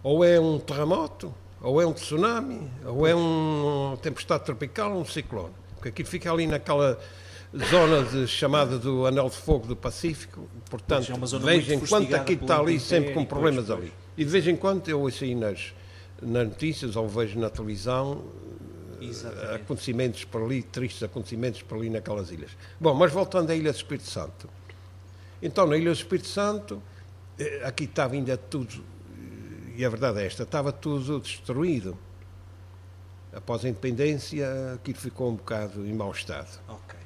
[0.00, 5.54] Ou é um terremoto, ou é um tsunami, ou é uma tempestade tropical, um ciclone.
[5.74, 7.00] Porque aquilo fica ali naquela
[7.68, 10.48] zona de, chamada do Anel de Fogo do Pacífico.
[10.70, 13.92] Portanto, é de vez em quando pelo está ali sempre com problemas ali.
[14.16, 15.74] E de vez em quando eu ouço aí nas,
[16.20, 18.22] nas notícias ou vejo na televisão
[19.08, 19.54] Exatamente.
[19.54, 22.50] acontecimentos por ali, tristes acontecimentos por ali naquelas ilhas.
[22.80, 24.48] Bom, mas voltando à Ilha do Espírito Santo.
[25.42, 26.82] Então, na Ilha do Espírito Santo,
[27.38, 31.96] eh, aqui estava ainda tudo, eh, e a verdade é esta, estava tudo destruído.
[33.32, 36.60] Após a independência, aquilo ficou um bocado em mau estado.
[36.68, 36.98] Ok.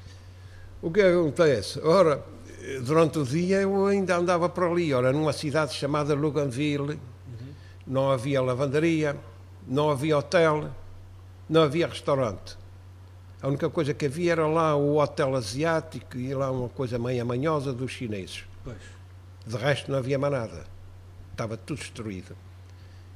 [0.83, 1.81] O que acontece?
[1.81, 2.23] Ora,
[2.61, 6.99] eh, durante o dia eu ainda andava por ali, ora, numa cidade chamada Luganville,
[7.87, 9.17] não havia lavandaria,
[9.67, 10.71] não havia hotel,
[11.49, 12.57] não havia restaurante.
[13.43, 17.23] A única coisa que havia era lá o hotel asiático e lá uma coisa meio
[17.23, 18.45] amanhosa dos chineses.
[18.65, 18.77] Pois.
[19.47, 20.65] De resto não havia mais nada.
[21.33, 22.37] Estava tudo destruído.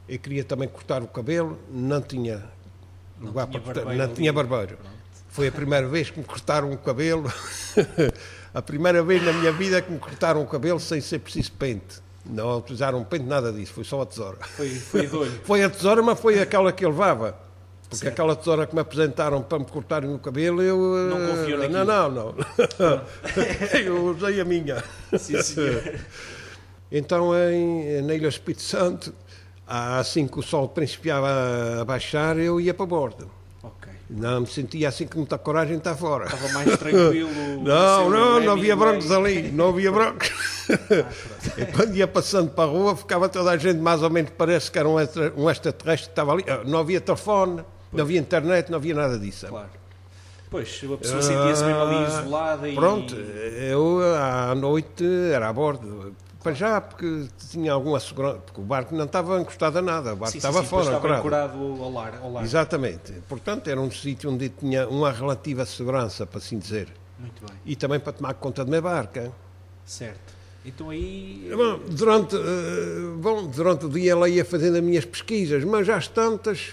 [0.09, 2.45] Eu queria também cortar o cabelo, não tinha
[3.19, 4.15] Não lugar tinha para cortar, não ali.
[4.15, 4.77] tinha barbeiro.
[4.77, 5.01] Pronto.
[5.31, 7.33] Foi a primeira vez que me cortaram o cabelo.
[8.53, 12.01] a primeira vez na minha vida que me cortaram o cabelo sem ser preciso pente.
[12.27, 14.39] Não utilizaram pente, nada disso, foi só a tesoura.
[14.45, 15.09] Foi, foi.
[15.45, 17.35] Foi a tesoura, mas foi aquela que eu levava.
[17.91, 18.13] Porque Certo.
[18.13, 20.79] aquela tesoura que me apresentaram para me cortarem o cabelo, eu.
[20.79, 21.85] Não eh, confiou Não, naquilo.
[21.85, 22.35] não, não.
[23.85, 24.83] eu usei a minha.
[25.19, 25.83] Sim, senhor.
[26.93, 29.15] Então, em, na Ilha Espírito Santo,
[29.65, 31.29] assim que o sol principiava
[31.81, 33.31] a baixar, eu ia para bordo.
[33.63, 33.93] Ok.
[34.11, 36.25] Não me sentia assim com muita coragem estar fora.
[36.25, 37.31] Estava mais tranquilo.
[37.63, 38.77] Não, não, não havia Hemingway.
[38.77, 40.33] brancos ali, não havia brancos.
[41.59, 44.69] E quando ia passando para a rua, ficava toda a gente, mais ou menos, parece
[44.71, 46.45] que era um, extra, um extraterrestre que estava ali.
[46.49, 49.47] Ah, Não havia telefone, não havia internet, não havia nada disso.
[49.47, 49.69] Claro.
[50.51, 52.75] Pois, a pessoa sentia-se mesmo ali Ah, isolada e.
[52.75, 56.15] Pronto, eu à noite era a bordo.
[56.43, 60.17] Para já, porque tinha alguma segurança, porque o barco não estava encostado a nada, o
[60.17, 61.53] barco Sim, estava sim, fora, estava ancorado.
[61.59, 62.19] ancorado ao lar.
[62.23, 62.43] Ao lar.
[62.45, 63.13] Exatamente.
[63.29, 66.89] Portanto, era um sítio onde tinha uma relativa segurança, para assim dizer.
[67.19, 67.57] Muito bem.
[67.67, 69.31] E também para tomar conta da minha barca.
[69.85, 70.33] Certo.
[70.65, 71.51] Então aí.
[71.55, 76.09] Bom, durante, eh, bom, durante o dia ela ia fazendo as minhas pesquisas, mas às
[76.09, 76.71] tantas,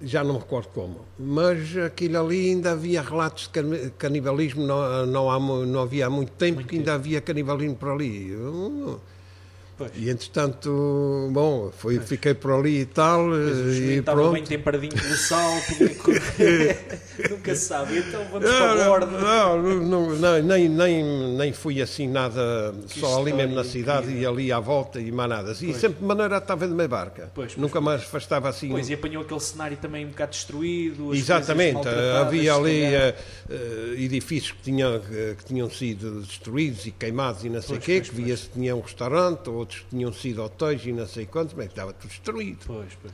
[0.00, 5.06] já não me recordo como, mas aquilo ali ainda havia relatos de cani- canibalismo, não,
[5.06, 8.30] não, há, não havia há muito tempo Muito que ainda havia canibalismo por ali.
[8.30, 9.00] Eu-
[9.78, 9.90] Pois.
[9.94, 14.32] E entretanto, bom, foi, fiquei por ali e tal, eh, e estava pronto.
[14.32, 15.52] bem temperadinho pelo sal,
[16.02, 16.78] correr.
[17.30, 17.98] Nunca se sabe.
[17.98, 19.06] Então vamos para a borda.
[19.20, 21.04] Não, não, não, nem, nem,
[21.36, 24.22] nem fui assim nada, Que só ali mesmo na cidade incrível.
[24.22, 25.52] e ali à volta e mais nada.
[25.52, 25.76] E Pois.
[25.76, 27.30] sempre de maneira estava de meia barca.
[27.58, 28.70] Nunca mais afastava assim.
[28.70, 31.14] Pois, e apanhou aquele cenário também um bocado destruído.
[31.14, 33.14] Exatamente, maltratadas, havia ali eh,
[33.50, 37.80] eh, edifícios que tinham, eh, que tinham sido destruídos e queimados e não sei o
[37.80, 41.54] quê, que via-se tinha um restaurante, outros que tinham sido hotéis e não sei quantos,
[41.54, 42.60] mas estava tudo destruído.
[42.66, 43.12] Pois, pois.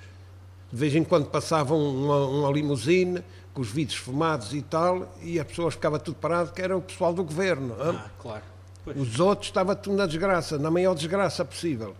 [0.71, 5.39] De vez em quando passava uma, uma limusine com os vidros fumados e tal, e
[5.39, 7.77] a pessoa ficava tudo parado, que era o pessoal do governo.
[7.81, 8.43] Ah, claro.
[8.85, 11.95] Pois, Os outros estava tudo na desgraça, na maior desgraça possível.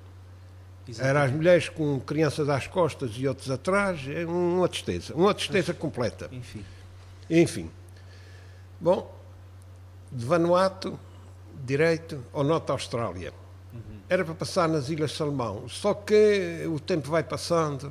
[0.89, 1.11] exatamente.
[1.11, 5.75] Era as mulheres com crianças às costas e outros atrás, é uma tristeza, uma tristeza
[5.75, 6.29] completa.
[6.33, 6.65] Enfim.
[7.29, 7.71] Enfim.
[8.81, 9.15] Bom,
[10.11, 10.99] de Vanuatu,
[11.65, 13.33] direito ao norte da Austrália.
[14.13, 17.91] Era para passar nas Ilhas Salomão, só que o tempo vai passando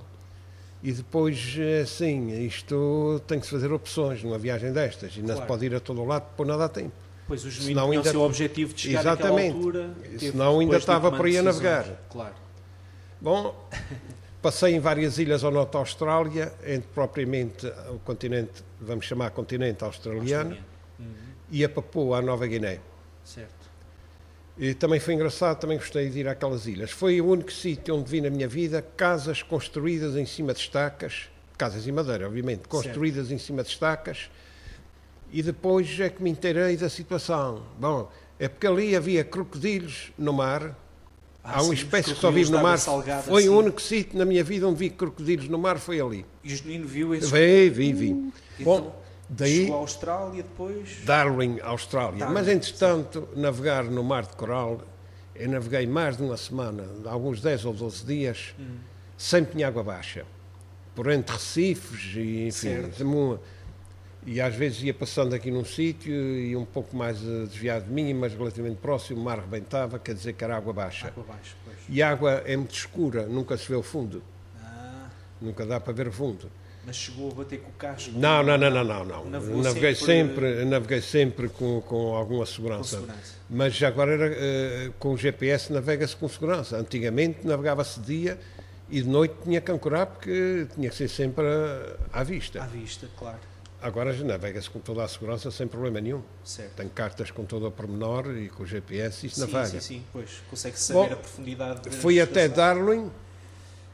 [0.84, 5.34] e depois, assim, isto tem que se fazer opções numa viagem destas e não se
[5.34, 5.48] Claro.
[5.48, 6.92] pode ir a todo o lado por nada a tempo.
[7.28, 9.56] Pois o Senão tinha ainda- o seu objetivo de chegar Exatamente.
[9.56, 9.90] altura.
[10.20, 11.86] Senão ainda estava tomar por aí a navegar.
[12.12, 12.36] Claro.
[13.20, 13.56] Bom,
[14.44, 19.84] passei em várias ilhas ao norte da Austrália, entre propriamente o continente, vamos chamar continente
[19.84, 20.66] australiano, Australiano.
[21.00, 21.16] Uhum.
[21.50, 22.80] e a Papua, a Nova Guiné.
[23.26, 23.61] Certo.
[24.58, 26.92] E também foi engraçado, também gostei de ir àquelas ilhas.
[26.92, 31.30] Foi o único sítio onde vi na minha vida casas construídas em cima de estacas,
[31.58, 34.30] casas em madeira, obviamente, construídas em cima de estacas,
[35.32, 37.64] e depois é que me inteirei da situação.
[37.80, 40.76] Bom, é porque ali havia crocodilos no mar,
[41.44, 42.78] Ah, há uma sim, espécie que só vive no mar.
[42.78, 43.50] salgada, Foi sim.
[43.50, 46.24] o único sítio na minha vida onde vi crocodilos no mar, foi ali.
[46.44, 47.32] E o genuíno viu esse.
[47.32, 48.10] Vi, vi, vi.
[48.10, 48.34] Então,
[48.82, 49.01] Bom,
[49.32, 51.00] daí Chegou à Austrália depois.
[51.06, 52.20] Darwin, Austrália.
[52.20, 54.82] Darwin, Mas, entretanto, navegar no Mar de Coral,
[55.36, 58.78] eu naveguei mais de uma semana, alguns 10 ou 12 dias, Hum.
[59.18, 60.26] sempre em água baixa.
[60.94, 63.40] Por entre recifes e, enfim,
[64.26, 67.92] e às vezes ia passando aqui num sítio e um pouco mais eh, desviado de
[67.92, 71.08] mim, mas relativamente próximo, o mar rebentava, quer dizer que era água baixa.
[71.08, 71.78] Água abaixo, pois.
[71.90, 74.22] E a água é muito escura, nunca se vê o fundo,
[74.62, 75.08] Ah,
[75.42, 76.52] nunca dá para ver o fundo.
[76.86, 78.12] Mas chegou a bater com o casco.
[78.16, 79.06] Não, não, não, não, não.
[79.06, 79.26] não.
[79.30, 80.06] Navegou Naveguei sempre-
[80.56, 82.98] sempre, naveguei sempre com, com alguma Com segurança.
[82.98, 83.34] segurança.
[83.50, 86.78] Mas já agora era, eh, com o GPS navega-se com segurança.
[86.78, 88.40] Antigamente navegava-se de dia
[88.90, 92.64] e de noite tinha que ancorar porque tinha que ser sempre eh, à vista.
[92.64, 93.38] À vista, claro.
[93.84, 96.22] Agora já navega-se com toda a segurança sem problema nenhum.
[96.44, 96.76] Certo.
[96.76, 99.68] Tem cartas com todo o pormenor e com o GPS isso Sim, navega.
[99.68, 100.04] sim, sim.
[100.14, 101.90] Pois, consegue saber Bom, a profundidade.
[101.90, 103.10] Fui até Darwin,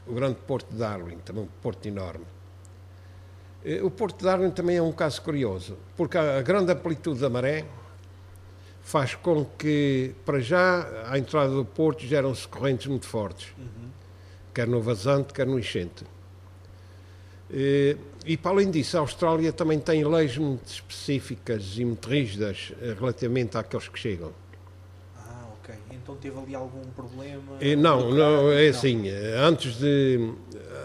[0.06, 2.24] o grande porto de Darwin, também um porto enorme.
[3.64, 7.28] Eh, O porto de Darwin também é um caso curioso, porque a grande amplitude da
[7.30, 7.64] maré
[8.82, 13.90] faz com que, para já, à entrada do porto geram-se correntes muito fortes, Uhum.
[14.54, 16.04] quer no vazante, quer no enchente.
[17.50, 22.72] Eh, E, para além disso, a Austrália também tem leis muito específicas e muito rígidas
[22.82, 24.32] eh, relativamente àqueles que chegam.
[25.16, 25.74] Ah, ok.
[25.92, 27.42] Então teve ali algum problema?
[27.78, 30.30] Não, não, é assim, antes de...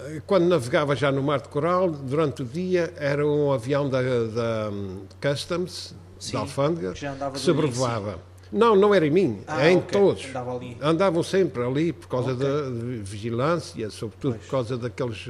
[0.05, 4.01] eh, Quando navegava já no Mar de Coral, durante o dia era um avião da,
[4.01, 8.19] da hum, Customs, Sim, da Alfândega, que que sobrevoava.
[8.51, 9.99] Não, não era em mim, Ah, é em ok.
[9.99, 10.25] todos.
[10.27, 10.59] Andava.
[10.81, 12.45] Andavam sempre ali por causa Ok.
[12.47, 12.69] da
[13.01, 14.45] vigilância, sobretudo Pois.
[14.45, 15.29] por causa daqueles...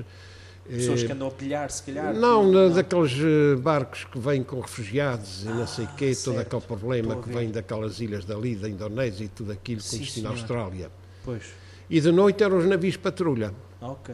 [0.70, 2.14] eh, Pessoas que andam a pilhar, se calhar.
[2.14, 6.36] não, na- daqueles eh, barcos que vêm com refugiados e não sei o quê, todo
[6.36, 6.40] certo.
[6.42, 10.28] aquele problema que vem daquelas ilhas dali, da Indonésia e tudo aquilo com Sim, destino
[10.28, 10.32] à.
[10.32, 10.92] Austrália.
[11.24, 11.44] Pois.
[11.90, 13.54] E de noite eram os navios patrulha.
[13.80, 14.14] Ok.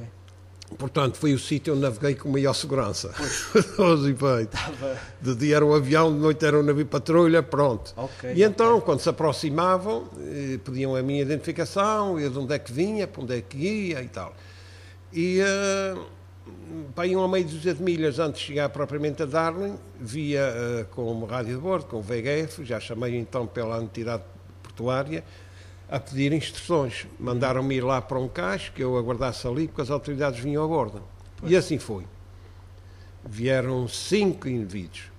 [0.77, 3.13] Portanto, foi o sítio onde naveguei com maior segurança.
[4.09, 4.59] Efeitos.
[4.59, 4.97] Estava.
[5.21, 7.93] De dia era um avião, de noite era um navio patrulha, pronto.
[7.97, 8.33] Ok.
[8.35, 12.71] E então, quando se aproximavam, eh, pediam a minha identificação, eu de onde é que
[12.71, 14.33] vinha, para onde é que ia e tal.
[15.11, 15.97] E eh,
[16.95, 20.85] para aí uma meia dúzia de milhas antes de chegar propriamente a Darwin, via eh,
[20.91, 24.23] com o rádio de bordo, com o VHF, já chamei então pela entidade
[24.61, 25.23] portuária,
[25.89, 27.07] a pedir instruções.
[27.19, 30.67] Mandaram-me ir lá para um cais que eu aguardasse ali, porque as autoridades vinham a
[30.67, 31.01] bordo.
[31.43, 32.05] E assim foi.
[33.25, 35.11] Vieram cinco indivíduos.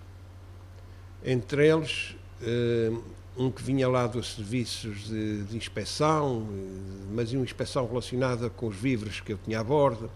[1.25, 2.93] Entre eles, eh,
[3.37, 8.69] um que vinha lá dos serviços de, de inspeção, eh, mas uma inspeção relacionada com
[8.69, 10.11] os víveres que eu tinha a bordo.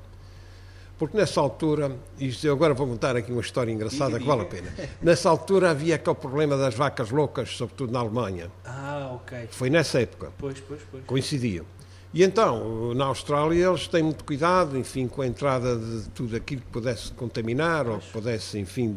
[1.04, 4.72] Porque nessa altura, isto agora vou contar aqui uma história engraçada que vale a pena.
[5.02, 8.50] Nessa altura havia aquele problema das vacas loucas, sobretudo na Alemanha.
[8.64, 9.48] Ah, ok.
[9.50, 11.04] Foi nessa época Pois, pois, pois.
[11.04, 11.66] coincidiam.
[12.14, 16.62] E então, na Austrália, eles têm muito cuidado, enfim, com a entrada de tudo aquilo
[16.62, 18.96] que pudesse contaminar ou que pudesse, enfim,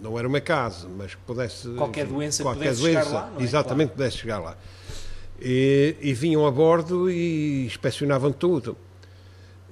[0.00, 1.68] não era uma casa, mas que pudesse.
[1.74, 3.42] Qualquer enfim, doença que qualquer pudesse chegar doença, lá, não é?
[3.42, 4.56] Exatamente, pudesse chegar lá.
[5.38, 8.74] E, e vinham a bordo e inspecionavam tudo.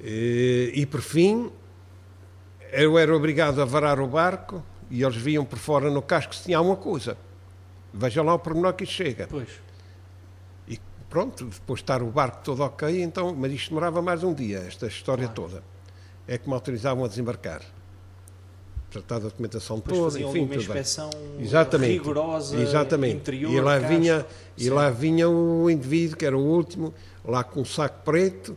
[0.07, 1.51] E, e por fim,
[2.73, 6.45] eu era obrigado a varar o barco e eles viam por fora no casco se
[6.45, 7.17] tinha alguma coisa.
[7.93, 9.27] Veja lá o pormenor que isto chega.
[9.31, 9.49] Pois.
[10.69, 14.35] E pronto, depois de estar o barco todo ok, então, mas isto demorava mais um
[14.35, 15.51] dia, esta história Claro.
[15.51, 15.63] toda.
[16.29, 17.63] É que me autorizavam a desembarcar.
[18.91, 20.61] Tratar da documentação Depois toda, enfim, uma tudo.
[20.61, 21.93] inspeção Exatamente.
[21.95, 23.17] rigorosa, Exatamente.
[23.17, 23.89] interior, e lá casco.
[23.97, 28.57] vinha e lá vinha o indivíduo que era o último, lá com um saco preto,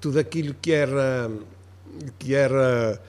[0.00, 1.30] tudo aquilo que era
[2.18, 3.00] que era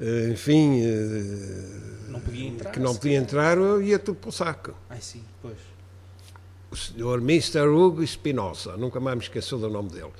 [0.00, 2.70] eh, enfim, eh, Não podia entrar.
[2.72, 4.74] que não podia entrar, ia tudo para o saco.
[4.90, 5.56] Ai sim, pois.
[6.70, 7.60] O senhor Mr.
[7.68, 10.10] Hugo Espinosa, nunca mais me esqueceu do nome dele.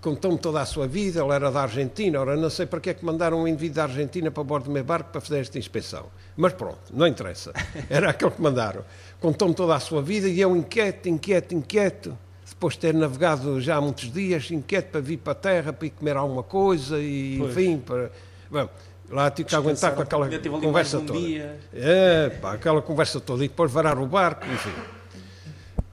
[0.00, 2.94] Contou-me toda a sua vida, ele era da Argentina, ora não sei para que é
[2.94, 6.06] que mandaram um indivíduo da Argentina para bordo do meu barco para fazer esta inspeção.
[6.36, 7.52] Mas pronto, não interessa.
[7.88, 8.84] Era aquele que mandaram.
[9.18, 12.18] Contou-me toda a sua vida e eu inquieto, inquieto, inquieto.
[12.54, 15.86] Depois de ter navegado já há muitos dias, inquieto para vir para a terra, para
[15.86, 17.50] ir comer alguma coisa e, Pois.
[17.50, 18.10] enfim, para...
[18.50, 18.68] Bom,
[19.10, 20.28] lá tive que aguentar com aquela
[20.60, 21.18] conversa um toda.
[21.18, 21.58] dia.
[21.72, 24.72] É, pá, aquela conversa toda e depois varar o barco, enfim.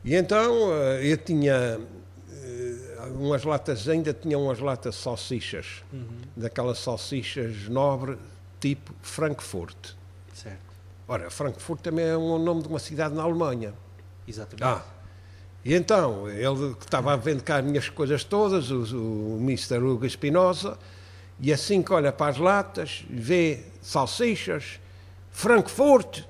[0.06, 1.80] E então eh, eu tinha
[2.32, 6.08] eh, umas latas, ainda tinha umas latas de salsichas, Uhum.
[6.38, 8.18] daquelas salsichas nobre,
[8.60, 9.94] tipo Frankfurt.
[10.34, 10.60] Certo.
[11.08, 13.74] Ora, Frankfurt também é um nome de uma cidade na Alemanha.
[14.28, 14.64] Exatamente.
[14.64, 14.84] Ah,
[15.64, 19.78] e então, ele que estava a vender cá as minhas coisas todas, o, o Mr.
[19.78, 20.78] Hugo Espinosa,
[21.40, 24.80] e assim que olha para as latas, vê salsichas,
[25.32, 26.22] Frankfurt,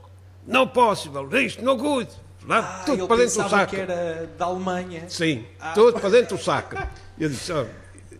[0.45, 2.09] não possible, isto no good,
[2.47, 3.69] lá, Ah, tudo para dentro do saco.
[3.75, 5.09] que era da Alemanha.
[5.09, 5.73] Sim, Ah.
[5.73, 6.75] tudo para dentro do saco.
[7.19, 7.65] Eu disse, "Oh,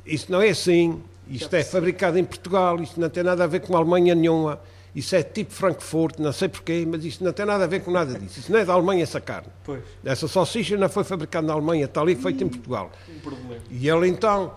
[0.06, 3.62] isso não é assim, isto é fabricado em Portugal, isto não tem nada a ver
[3.62, 4.60] com a Alemanha nenhuma,
[4.96, 7.92] isso é tipo Frankfurt, não sei porquê, mas isto não tem nada a ver com
[7.92, 9.48] nada disso, isso não é da Alemanha essa carne.
[9.64, 12.92] Pois, Essa salsicha não foi fabricada na Alemanha, está ali feita em Portugal.
[13.10, 13.62] um problema.
[13.70, 14.54] E ele então,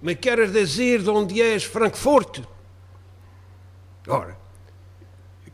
[0.00, 2.40] me queres dizer de onde és Frankfurt?
[4.06, 4.37] Ora,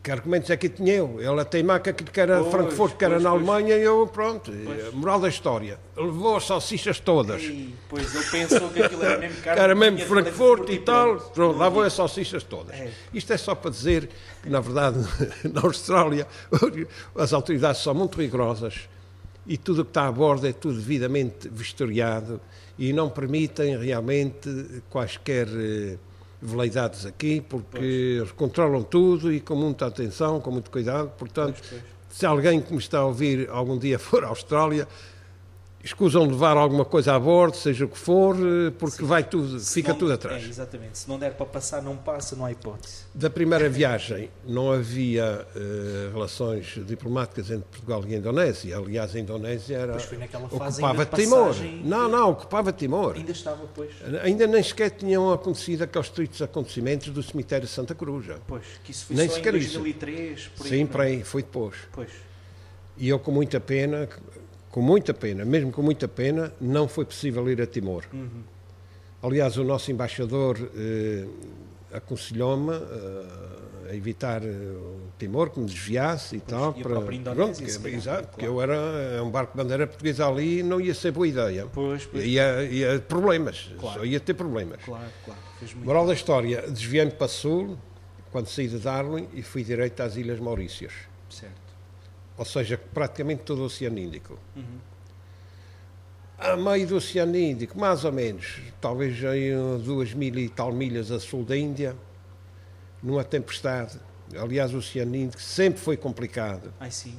[0.04, 1.18] que argumentos é que tinha eu?
[1.18, 3.48] Ele a teimar que era Pois, Frankfurt, que era pois, na pois.
[3.48, 5.78] Alemanha, e eu, pronto, eh, moral da história.
[5.96, 7.42] Levou as salsichas todas.
[7.42, 9.62] Ei, pois ele pensou que aquilo era mesmo carne.
[9.62, 11.56] era mesmo Frankfurt e tal, pronto.
[11.56, 12.76] vão as salsichas todas.
[12.76, 12.90] É.
[13.14, 14.10] Isto é só para dizer
[14.42, 14.98] que, na verdade,
[15.50, 16.26] na Austrália,
[17.16, 18.86] as autoridades são muito rigorosas
[19.46, 22.38] e tudo o que está a bordo é tudo devidamente vistoriado
[22.78, 25.96] e não permitem realmente quaisquer eh,
[26.44, 27.78] veleidades aqui, porque
[28.18, 31.10] eles controlam tudo e com muita atenção, com muito cuidado.
[31.18, 31.82] Portanto, Pois, pois.
[32.10, 34.86] se alguém que me está a ouvir algum dia for à Austrália,
[35.84, 39.74] escusam levar alguma coisa a bordo, seja o que for, eh, porque vai tudo, Se
[39.74, 40.42] fica não- tudo atrás.
[40.42, 40.96] É, exatamente.
[40.98, 43.04] Se não der para passar, não passa, não há hipótese.
[43.14, 48.76] Da primeira viagem não havia eh, relações diplomáticas entre Portugal e a Indonésia.
[48.78, 51.54] Aliás, a Indonésia era, Pois foi naquela fase ocupava Timor.
[51.84, 53.16] Não, não, ocupava Timor.
[53.16, 53.90] Ainda estava, pois.
[54.22, 58.24] Ainda nem sequer tinham acontecido aqueles tristes acontecimentos do cemitério de Santa Cruz.
[58.46, 59.74] Pois, que isso foi Nem só em sequer isso.
[59.74, 60.70] 2003, por aí.
[60.70, 60.86] Sim, é?
[60.86, 61.74] para aí, foi depois.
[61.92, 62.08] Pois,
[62.96, 64.08] E eu, com muita pena,
[64.74, 68.02] com muita pena, mesmo com muita pena, não foi possível ir a Timor.
[68.12, 68.42] Uhum.
[69.22, 71.24] Aliás, o nosso embaixador eh,
[71.92, 76.70] aconselhou-me eh, a evitar eh, o Timor, que me desviasse e tal.
[76.70, 78.26] a própria Indonésia, pronto, que- exato, claro.
[78.32, 81.28] porque eu era é um barco de bandeira portuguesa ali e não ia ser boa
[81.28, 81.66] ideia.
[81.72, 82.24] pois, pois.
[82.24, 84.00] Ia, ia problemas, Claro.
[84.00, 84.80] só ia ter problemas.
[84.84, 85.40] Claro, claro.
[85.84, 87.78] Moral da história, desviei-me para sul,
[88.32, 90.92] quando saí de Darwin, e fui direito às Ilhas Maurícias.
[91.30, 91.62] Certo.
[92.36, 94.38] Ou seja, praticamente todo o Oceano Índico.
[94.56, 94.78] Uhum.
[96.38, 100.72] A meio do Oceano Índico, mais ou menos, talvez aí uh, duas mil e tal
[100.72, 101.94] milhas a sul da Índia,
[103.02, 103.98] numa tempestade.
[104.36, 106.72] Aliás, o Oceano Índico sempre foi complicado.
[106.80, 107.14] Ai sim.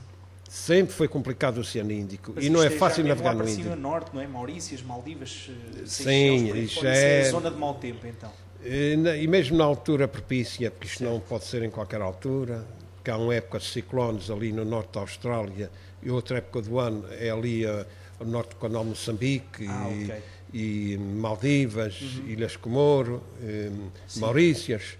[0.49, 2.33] Sempre foi complicado o Oceano Índico.
[2.35, 3.75] Mas e não é isto fácil navegar no para cima Índico.
[3.81, 4.27] norte, não é?
[4.27, 6.53] Maurícias, Maldivas, eh, Sim.
[6.57, 8.31] Isso é é- zona de mau tempo, então.
[8.63, 12.65] E na- E mesmo na altura propícia, porque isto não pode ser em qualquer altura,
[13.05, 15.69] que há uma época de ciclones ali no norte da Austrália
[16.01, 20.23] e outra época do ano é ali ao norte do canal Moçambique Ah, e, ok.
[20.51, 23.69] e Maldivas, Ilhas Comoro, eh,
[24.07, 24.19] Sim.
[24.21, 24.97] Maurícias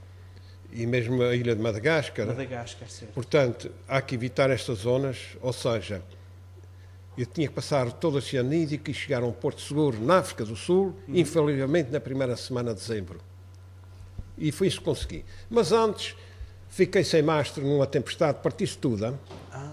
[0.71, 2.27] e mesmo a ilha de Madagascar.
[2.27, 3.11] Madagascar, certo.
[3.13, 6.03] Portanto, há que evitar estas zonas, ou seja,
[7.17, 10.17] eu tinha que passar todo o Oceano Índico e chegar a um porto seguro na
[10.19, 11.15] África do Sul, Uhum.
[11.15, 13.19] infalivelmente na primeira semana de dezembro.
[14.37, 15.25] E foi isso que consegui.
[15.49, 16.15] Mas antes,
[16.75, 19.17] fiquei sem mastro numa tempestade, parti-se tudo?
[19.51, 19.71] Ah,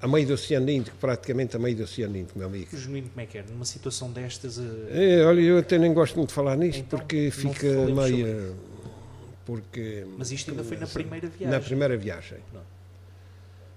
[0.00, 2.76] a meio do Oceano Índico, praticamente a meio do Oceano Índico, meu amigo.
[2.76, 3.46] genuíno como é que era?
[3.50, 4.58] Numa situação destas.
[4.58, 7.68] eh, É, olha, eu até nem gosto muito de falar nisto, Então, porque não fica
[7.86, 8.56] meio...
[9.46, 10.06] Porque...
[10.16, 11.60] Mas isto ainda foi na primeira Na viagem.
[11.68, 12.38] primeira viagem.
[12.50, 12.66] Pronto.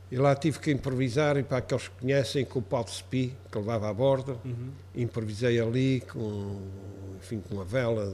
[0.09, 3.33] E lá tive que improvisar, e para aqueles que conhecem, com o pau de spi
[3.51, 4.69] que levava a bordo, Uhum.
[4.95, 6.61] improvisei ali com,
[7.21, 8.13] enfim, com uma vela, de,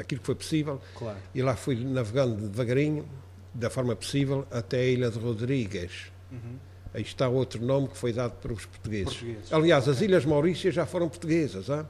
[0.00, 1.18] aquilo que foi possível, Claro.
[1.34, 3.08] e lá fui navegando devagarinho,
[3.54, 6.10] da forma possível, até a Ilha de Rodrigues.
[6.30, 6.56] Uhum.
[6.94, 9.14] Aí está outro nome que foi dado pelos portugueses.
[9.14, 9.52] Portugueses.
[9.52, 11.68] Aliás, as Ilhas Maurícias já foram portuguesas.
[11.70, 11.86] hã?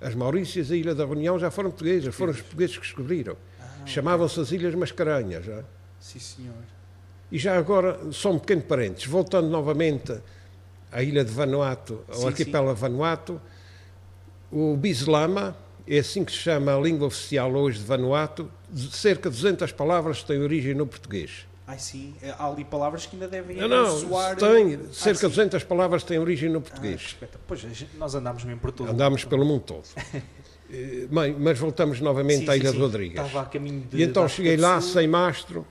[0.00, 3.36] As Maurícias e a Ilha da Reunião já foram portuguesas, foram os portugueses que descobriram.
[3.60, 5.44] Ah, Chamavam-se as Ilhas Mascarenhas.
[6.00, 6.54] Sim, senhor.
[7.32, 10.18] E já agora, só um pequeno parênteses, voltando novamente
[10.92, 13.40] à ilha de Vanuatu, ao Sim, arquipélago Vanuatu,
[14.50, 15.54] o Bislama,
[15.88, 19.72] é assim que se chama a língua oficial hoje de Vanuatu, de cerca de 200
[19.72, 21.46] palavras têm origem no português.
[21.66, 22.14] Ai, sim.
[22.22, 24.36] É, Há ali palavras que ainda devem Não, não, soar...
[24.36, 25.28] tem, Ah, cerca sim.
[25.28, 27.00] de 200 palavras têm origem no Ah, português.
[27.02, 27.44] espetáculo.
[27.46, 27.64] Pois,
[27.98, 29.84] nós andámos mesmo por todo Andámos pelo mundo todo.
[30.70, 32.76] Eh, Bem, mas voltamos novamente Sim, à sim, Ilha sim.
[32.76, 33.18] de Rodrigues.
[33.24, 33.96] Estava a caminho de...
[33.96, 35.66] E então cheguei lá sem mastro,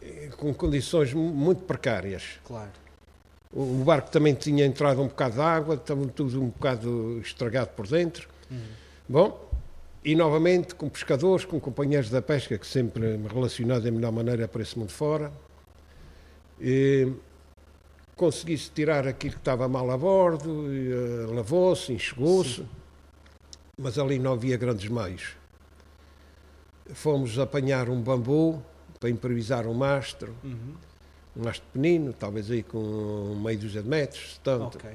[0.00, 2.38] eh, com condições mu- muito precárias.
[2.44, 2.70] Claro.
[3.52, 7.70] O o barco também tinha entrado um bocado de água, estava tudo um bocado estragado
[7.70, 8.28] por dentro.
[8.48, 8.60] Uhum.
[9.08, 9.47] Bom,
[10.08, 14.48] e novamente com pescadores, com companheiros da pesca, que sempre me relacionado da melhor maneira
[14.48, 15.30] para esse mundo fora.
[16.58, 17.12] E
[18.16, 22.64] consegui-se tirar aquilo que estava mal a bordo, eh, lavou-se, enxugou-se,
[23.78, 25.36] mas ali não havia grandes meios.
[26.94, 28.62] Fomos apanhar um bambu
[28.98, 30.74] para improvisar um mastro, Uhum.
[31.36, 34.78] um mastro pequenino, talvez aí com meio dúzia de metros, tanto.
[34.78, 34.90] Ok.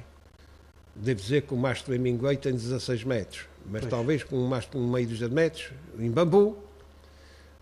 [0.95, 3.89] Devo dizer que o mastro em Minguei tem 16 metros, mas Pois.
[3.91, 6.55] talvez com um mastro com meio dúzia de metros, em bambu,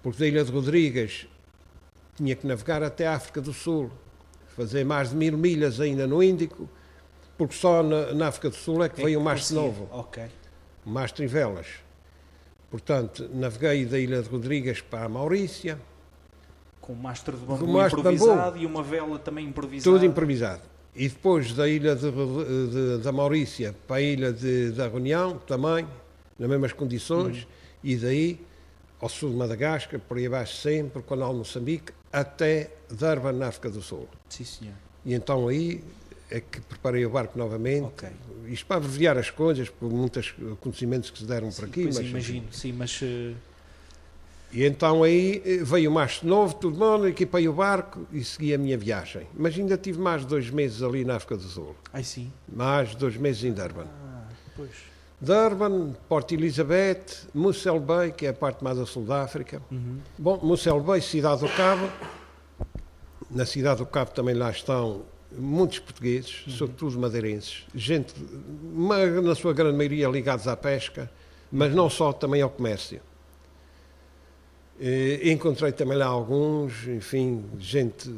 [0.03, 1.27] porque da Ilha de Rodrigues
[2.17, 3.89] tinha que navegar até a África do Sul,
[4.55, 6.69] fazer mais de mil milhas ainda no Índico,
[7.37, 9.87] porque só na, na África do Sul é que É veio que um mastro novo,
[9.91, 10.23] Ok.
[10.85, 11.67] um mastro em velas.
[12.69, 15.79] Portanto, naveguei da Ilha de Rodrigues para a Maurícia,
[16.81, 19.83] Com um mastro de bambu de improvisado e uma vela também improvisada.
[19.95, 20.61] tudo improvisado.
[20.95, 25.87] E depois da ilha de, de- da Maurícia para a ilha de, da Reunião, também,
[26.37, 27.47] nas mesmas condições,
[27.83, 28.39] e daí
[28.99, 33.81] ao sul de Madagascar, por aí abaixo sempre, Canal Moçambique, até Durban, na África do
[33.81, 34.07] Sul.
[34.29, 34.73] Sim, senhor.
[35.05, 35.81] E então aí
[36.29, 38.09] é que preparei o barco novamente, Ok.
[38.47, 41.83] isto para abreviar as coisas, por muitos acontecimentos que se deram por Sim, aqui.
[41.83, 42.99] pois mas, imagino, sim, mas...
[43.01, 43.33] eh,
[44.53, 48.53] E então aí eh, veio o mastro novo, tudo bom, equipei o barco e segui
[48.53, 49.25] a minha viagem.
[49.33, 51.75] Mas ainda tive mais de dois meses ali na África do Sul.
[51.93, 52.31] Ai, sim.
[52.51, 53.85] Mais dois meses em Durban.
[53.85, 54.91] Ah, pois.
[55.21, 59.61] Durban, Port Elizabeth, Mossel Bay, que é a parte mais a sul da África.
[59.71, 59.99] Uhum.
[60.17, 61.87] Bom, Mossel Bay, Cidade do Cabo.
[63.29, 65.03] Na Cidade do Cabo também lá estão
[65.37, 67.65] muitos portugueses, sobretudo madeirenses.
[67.73, 68.13] Gente,
[69.23, 71.09] na sua grande maioria, ligados à pesca,
[71.51, 72.99] mas não só, também ao comércio.
[74.83, 78.09] Eh, Encontrei também lá alguns, enfim, gente.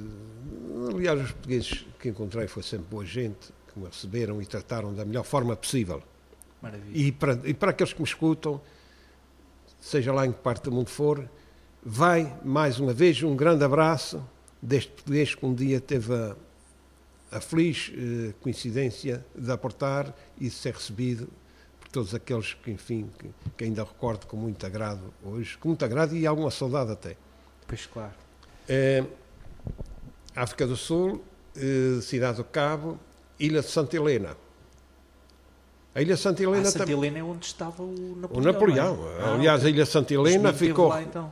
[0.95, 5.03] Aliás, os portugueses que encontrei foi sempre boa gente, que me receberam e trataram da
[5.03, 6.01] melhor forma possível.
[6.61, 6.97] Maravilha.
[6.97, 8.61] E para, e para aqueles que me escutam,
[9.82, 11.30] seja lá em que parte do mundo for,
[11.84, 14.24] vai mais uma vez um grande abraço
[14.61, 16.38] deste português que um dia teve a,
[17.30, 21.28] a feliz eh, coincidência de aportar e de ser recebido
[21.93, 26.15] todos aqueles que, enfim, que, que ainda recordo com muito agrado hoje, com muito agrado
[26.15, 27.15] e alguma saudade até.
[27.67, 28.11] Pois, claro.
[28.67, 29.03] Eh,
[30.35, 31.23] África do Sul,
[31.55, 32.99] eh, Cidade do Cabo,
[33.39, 34.35] Ilha de Santa Helena.
[35.95, 36.97] A Ilha Santa Ah, Helena Santa também.
[36.97, 38.41] Helena é onde estava o Napoleão.
[38.41, 38.95] O Napoleão.
[38.97, 39.21] não é?
[39.21, 39.73] Ah, Aliás, a ok.
[39.73, 40.87] Ilha Santa Helena ficou.
[40.89, 41.31] lá, então.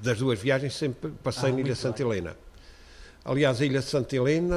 [0.00, 2.06] Das duas viagens sempre passei Ah, na Ilha Santa bem.
[2.12, 2.36] Helena.
[3.24, 4.56] Aliás, a Ilha de Santa Helena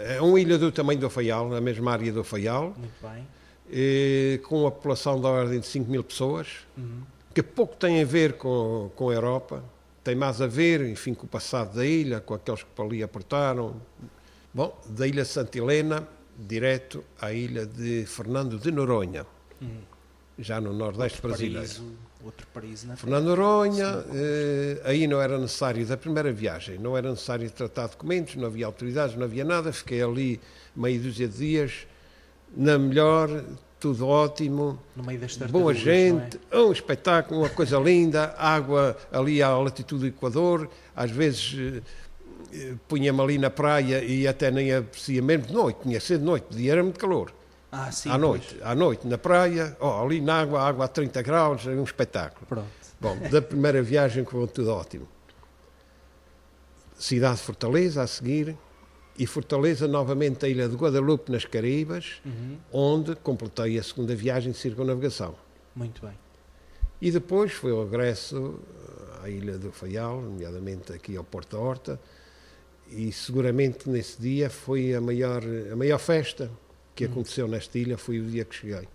[0.00, 3.26] é uma ilha do tamanho do Faial, na mesma área do Faial, Muito bem.
[3.70, 7.02] Eh, com uma população da ordem de 5 mil pessoas, Uhum.
[7.34, 9.62] que pouco tem a ver com, com a Europa,
[10.02, 13.02] tem mais a ver, enfim, com o passado da ilha, com aqueles que para ali
[13.02, 13.80] aportaram.
[14.52, 16.06] Bom, da Ilha Santa Helena,
[16.38, 19.26] direto à ilha de Fernando de Noronha,
[19.60, 19.80] Uhum.
[20.38, 21.54] já no Nordeste brasileiro.
[21.66, 21.84] Paraíso,
[22.24, 27.10] outro paraíso na Fernando Noronha, eh, aí não era necessário, da primeira viagem, não era
[27.10, 30.40] necessário tratar documentos, não havia autoridades, não havia nada, fiquei ali
[30.76, 31.86] meia dúzia de dias,
[32.56, 33.44] na melhor,
[33.80, 36.58] tudo ótimo, No meio das boa tartarugas, gente, é?
[36.58, 41.82] um espetáculo, uma coisa linda, água ali à latitude do Equador, às vezes eh,
[42.54, 46.24] eh, punha-me ali na praia e até nem aprecia mesmo de noite, tinha ser de
[46.24, 47.32] noite, de dia era muito calor.
[47.70, 48.08] Ah, sim.
[48.08, 48.22] à pois.
[48.22, 51.82] noite, à noite, na praia, ó, ali na água, água a 30 graus, é um
[51.82, 52.46] espetáculo.
[52.46, 52.68] Pronto.
[53.00, 55.06] Bom, da primeira viagem correu tudo ótimo.
[56.96, 58.56] Cidade de Fortaleza a seguir,
[59.18, 62.56] e Fortaleza novamente a ilha de Guadalupe nas Caraíbas, Uhum.
[62.72, 65.34] onde completei a segunda viagem de circunnavegação.
[65.74, 66.14] Muito bem.
[67.00, 68.58] E depois foi o regresso
[69.22, 72.00] à ilha do Faial, nomeadamente aqui ao Porto da Horta,
[72.90, 75.42] e seguramente nesse dia foi a maior,
[75.72, 76.50] a maior festa
[76.94, 77.10] que Hum.
[77.10, 78.88] aconteceu nesta ilha, foi o dia que cheguei.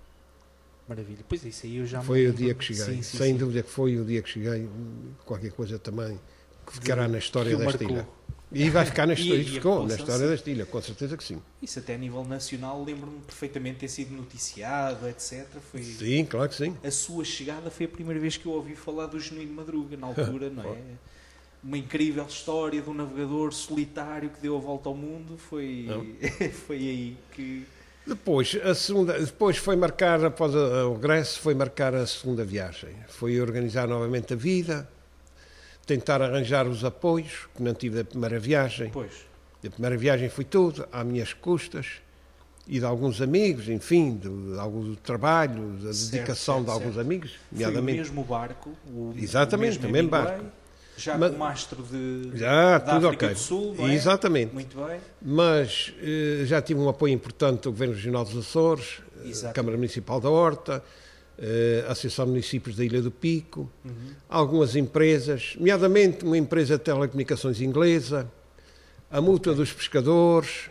[0.88, 1.20] Maravilha.
[1.28, 3.38] Pois isso aí eu já Foi o dia que cheguei, Sim, sim, sem sim.
[3.38, 4.68] dúvida que foi o dia que cheguei,
[5.26, 6.20] qualquer coisa também
[6.66, 7.98] que ficará na história desta marcou.
[7.98, 8.08] ilha.
[8.52, 11.16] E vai ficar na E- história, e a ficou na história desta ilha, com certeza
[11.16, 11.40] que sim.
[11.62, 15.46] Isso até a nível nacional, lembro-me perfeitamente de ter sido noticiado, etc.
[15.72, 15.84] Foi...
[15.84, 16.76] Sim, claro que sim.
[16.84, 20.08] A sua chegada foi a primeira vez que eu ouvi falar do Genuíno Madruga, na
[20.08, 20.78] altura, não é?
[21.64, 25.38] Uma incrível história de um navegador solitário que deu a volta ao mundo.
[25.38, 25.88] Foi,
[26.66, 27.66] foi aí que.
[28.08, 32.96] Depois, a segunda, depois foi marcar, após o regresso, foi marcar a segunda viagem.
[33.10, 34.90] Foi organizar novamente a vida,
[35.90, 38.92] tentar arranjar os apoios, que não tive da primeira viagem.
[38.92, 39.12] Pois,
[39.66, 41.88] A primeira viagem foi tudo, às minhas custas,
[42.68, 47.06] e de alguns amigos, enfim, de, algum trabalho, da Certo, dedicação certo, de alguns certo.
[47.06, 48.70] amigos, foi o mesmo barco.
[48.94, 50.46] O, Exatamente, o mesmo Hemingway, barco.
[50.96, 53.34] Já Mas- com o mastro de, Já, da tudo África ok.
[53.36, 53.94] do Sul, é?
[53.96, 54.54] Exatamente.
[54.54, 55.00] Muito bem.
[55.22, 59.56] Mas eh, já tive um apoio importante do Governo Regional dos Açores, a Exato.
[59.56, 61.09] Câmara Municipal da Horta, eh,
[61.88, 63.92] a Associação de Municípios da Ilha do Pico, Uhum.
[64.28, 68.30] algumas empresas, nomeadamente uma empresa de telecomunicações inglesa,
[69.10, 70.70] a Mútua dos Pescadores,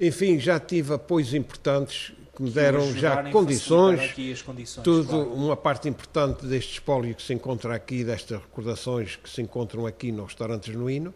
[0.00, 4.12] enfim, já tive apoios importantes que me deram já condições,
[4.42, 5.32] condições, tudo, claro.
[5.34, 10.10] uma parte importante deste espólio que se encontra aqui, destas recordações que se encontram aqui
[10.10, 11.12] no restaurante Genuíno,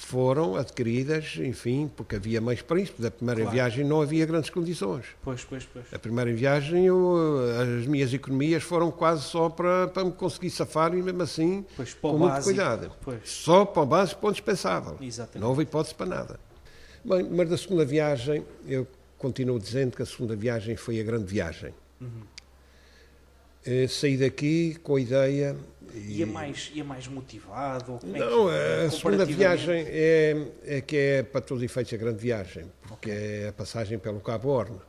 [0.00, 2.94] foram adquiridas, enfim, porque havia para isso.
[2.98, 3.54] Da primeira Claro.
[3.54, 5.04] viagem não havia grandes condições.
[5.22, 5.84] Pois, pois, pois.
[5.92, 7.38] A primeira viagem, eu,
[7.80, 11.92] as minhas economias foram quase só para, para me conseguir safar e mesmo assim, Pois,
[11.94, 12.44] com muito básico.
[12.44, 12.92] cuidado.
[13.02, 14.96] Pois, Só para o básico, para o indispensável.
[15.00, 15.40] exatamente.
[15.42, 16.40] Não houve hipótese para nada.
[17.04, 18.86] Bem, mas da segunda viagem, eu
[19.18, 21.74] continuo dizendo que a segunda viagem foi a grande viagem.
[22.00, 22.22] Uhum.
[23.66, 25.56] Eh, saí daqui com a ideia.
[25.94, 27.98] Ia mais, ia mais motivado?
[28.00, 31.92] Como é Não, que, a segunda viagem é, é que é para todos os efeitos
[31.92, 34.80] a grande viagem, porque é a passagem pelo Cabo Horno.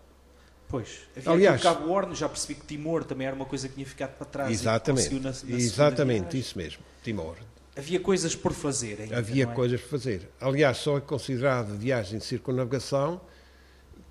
[0.67, 0.99] Pois.
[1.17, 3.73] Havia Aliás- aqui o Cabo Horno, já percebi que Timor também era uma coisa que
[3.75, 4.49] tinha ficado para trás.
[4.49, 7.37] e Exatamente, na- na exatamente, isso mesmo, Timor.
[7.75, 9.47] Havia coisas por fazer ainda, Havia é?
[9.47, 10.29] coisas para fazer.
[10.39, 13.21] Aliás, só é considerado viagem de circunnavegação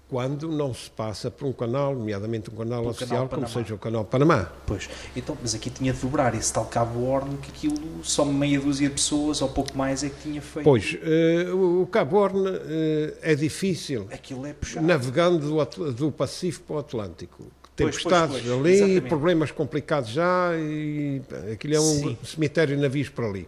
[0.08, 3.74] quando não se passa por um canal, nomeadamente um canal Pelo oficial, canal como seja
[3.74, 4.50] o canal Panamá.
[4.66, 4.88] Pois.
[5.14, 8.88] Então, mas aqui tinha de dobrar esse tal Cabo Horno que aquilo só meia dúzia
[8.88, 10.64] de pessoas ou pouco mais é que tinha feito.
[10.64, 14.86] Pois, eh, o Cabo Horno eh, é difícil Aquilo é puxado.
[14.86, 17.42] navegando do, do Pacífico para o Atlântico.
[17.76, 19.08] Pois, Tempestades pois, pois, ali, exatamente.
[19.08, 22.18] problemas complicados já, e aquilo é um Sim.
[22.24, 23.46] cemitério de navios por ali.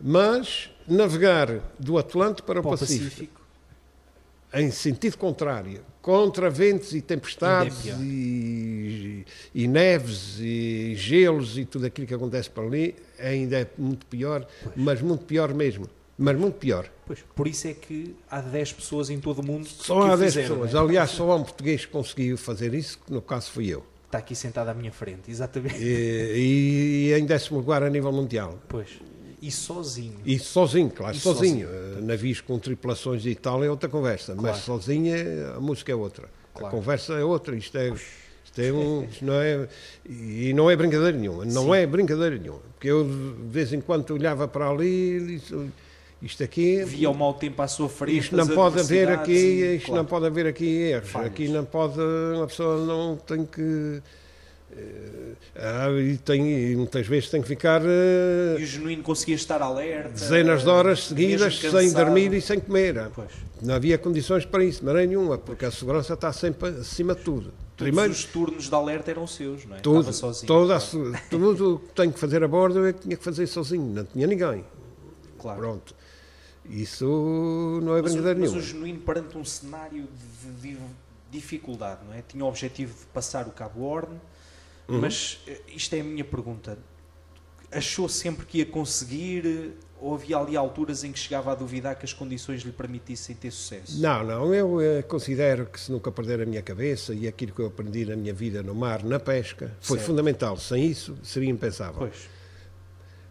[0.00, 3.37] Mas navegar do Atlântico para o Para o Pacífico, Pacífico.
[4.54, 11.86] Em sentido contrário, contra ventos e tempestades é e, e neves e gelos e tudo
[11.86, 15.86] aquilo que acontece por ali, ainda é muito pior, mas muito pior mesmo.
[16.20, 16.90] Mas muito pior.
[17.06, 17.20] Pois.
[17.34, 20.16] Por isso é que há 10 pessoas em todo o mundo que Só o há
[20.16, 20.72] 10 fizeram, pessoas.
[20.72, 20.84] não é?
[20.84, 23.84] Aliás, só há um português que conseguiu fazer isso, que no caso fui eu.
[24.06, 25.76] Está aqui sentado à minha frente, exatamente.
[25.78, 28.58] E, e em décimo lugar a nível mundial.
[28.66, 28.88] Pois.
[29.40, 30.14] E sozinho.
[30.24, 31.68] E sozinho, claro, E sozinho.
[31.70, 34.42] Eh, Navios com tripulações e tal é outra conversa, Claro.
[34.42, 36.28] mas sozinho é- a música é outra.
[36.54, 36.66] Claro.
[36.66, 37.54] A conversa é outra.
[37.56, 37.88] Isto é,
[38.44, 39.04] isto é um.
[39.04, 39.68] Isto não é,
[40.08, 41.44] e não é brincadeira nenhuma.
[41.44, 41.74] Não Sim.
[41.76, 42.60] é brincadeira nenhuma.
[42.74, 45.54] Porque eu de vez em quando olhava para ali e disse,
[46.20, 46.82] isto aqui.
[46.84, 48.18] Via o mau tempo à sua frente.
[48.18, 49.32] Isto não pode haver aqui,
[49.76, 50.02] isto claro.
[50.02, 51.10] não pode haver aqui erros.
[51.10, 51.28] Falhas.
[51.28, 54.02] Aqui não pode, uma pessoa não tem que.
[54.76, 59.34] Eh, ah, e, tem, e muitas vezes tem que ficar eh, E o genuíno conseguia
[59.34, 60.10] estar alerta.
[60.10, 63.10] dezenas de horas seguidas sem dormir e sem comer.
[63.14, 63.30] Pois.
[63.62, 67.52] Não havia condições para isso, maneira nenhuma, porque a segurança está sempre acima de tudo.
[67.76, 69.80] Todos Primeiro, os turnos de alerta eram seus, não é?
[69.80, 70.46] tudo, Estava sozinho.
[70.46, 71.12] toda a claro.
[71.30, 74.26] tudo o que tenho que fazer a bordo eu tinha que fazer sozinho, não tinha
[74.26, 74.64] ninguém.
[75.38, 75.60] claro.
[75.60, 75.94] Pronto.
[76.68, 78.60] Isso não é brincadeira mas o nenhuma.
[78.72, 80.06] genuíno perante um cenário
[80.60, 80.78] de, de
[81.30, 82.22] dificuldade, não é?
[82.26, 84.16] Tinha o objetivo de passar o Cabo Horn,
[84.88, 85.00] Uhum.
[85.00, 86.78] mas eh, isto é a minha pergunta.
[87.70, 92.04] Achou sempre que ia conseguir ou havia ali alturas em que chegava a duvidar que
[92.04, 94.00] as condições lhe permitissem ter sucesso?
[94.00, 97.60] Não, não, eu eh, considero que se nunca perder a minha cabeça e aquilo que
[97.60, 100.06] eu aprendi na minha vida no mar, na pesca, foi Certo.
[100.06, 100.56] fundamental.
[100.56, 101.98] Sem isso, seria impensável.
[101.98, 102.28] Pois,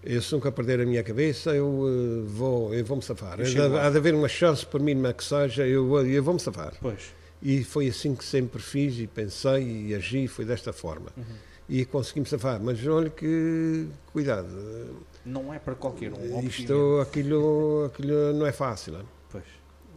[0.03, 3.39] Eu, se nunca perder a minha cabeça, eu eh, vou, eu vou-me safar.
[3.39, 6.39] Eu Há há de haver uma chance, por mínima que seja, eu, vou- eu vou-me
[6.39, 6.73] safar.
[6.79, 7.11] pois.
[7.41, 11.09] E foi assim que sempre fiz e pensei e agi, foi desta forma.
[11.15, 11.23] Uhum.
[11.69, 12.59] E consegui-me safar.
[12.61, 14.47] Mas olha que, cuidado,
[15.25, 16.61] Não é para qualquer um, obviamente.
[16.61, 18.95] isto, aquilo, aquilo não é fácil.
[18.95, 19.05] hein?
[19.29, 19.43] Pois.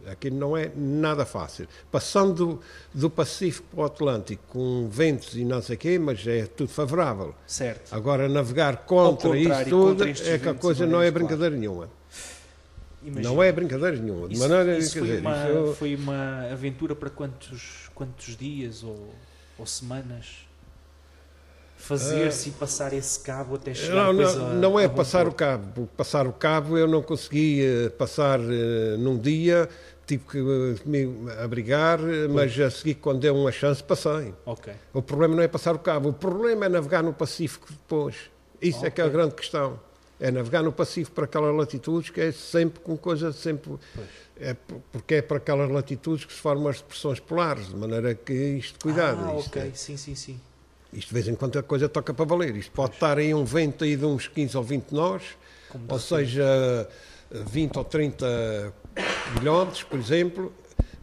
[0.07, 1.67] Aquilo não é nada fácil.
[1.91, 2.59] Passando do,
[2.93, 6.69] do Pacífico para o Atlântico com ventos e não sei o quê, mas é tudo
[6.69, 7.33] favorável.
[7.47, 7.93] Certo.
[7.93, 11.89] Agora, navegar contra isso tudo é que a coisa não é brincadeira nenhuma.
[13.03, 13.29] Imagina.
[13.33, 14.27] Não é brincadeira nenhuma.
[14.27, 18.83] De Isso, maneira, isso foi, dizer, uma, isso- foi uma aventura para quantos, quantos dias
[18.83, 19.09] ou,
[19.57, 20.45] ou semanas?
[21.81, 25.33] Fazer-se e passar esse cabo até chegar Não, não, a- não é a passar o
[25.33, 25.87] cabo.
[25.97, 27.61] Passar o cabo eu não consegui
[27.97, 29.67] passar eh, num dia,
[30.05, 34.33] tive que eh, me abrigar, eh, mas a seguir, quando deu uma chance, passei.
[34.45, 34.73] Ok.
[34.93, 38.15] O problema não é passar o cabo, o problema é navegar no Pacífico depois.
[38.61, 39.79] Isso é que é a grande questão.
[40.19, 43.71] É navegar no Pacífico para aquelas latitudes que é sempre com coisa sempre.
[43.95, 44.07] Pois.
[44.39, 48.13] É por- porque é para aquelas latitudes que se formam as depressões polares, de maneira
[48.13, 49.19] que isto, cuidado.
[49.23, 49.61] Ah, isto, ok.
[49.63, 50.39] é- Sim, sim, sim.
[50.93, 52.55] Isto de vez em quando a coisa toca para valer.
[52.55, 55.23] Isto pode estar aí um vento aí de uns 15 ou 20 nós,
[55.69, 56.87] Como ou seja,
[57.31, 58.73] 20 ou 30
[59.33, 60.53] quilómetros, por exemplo,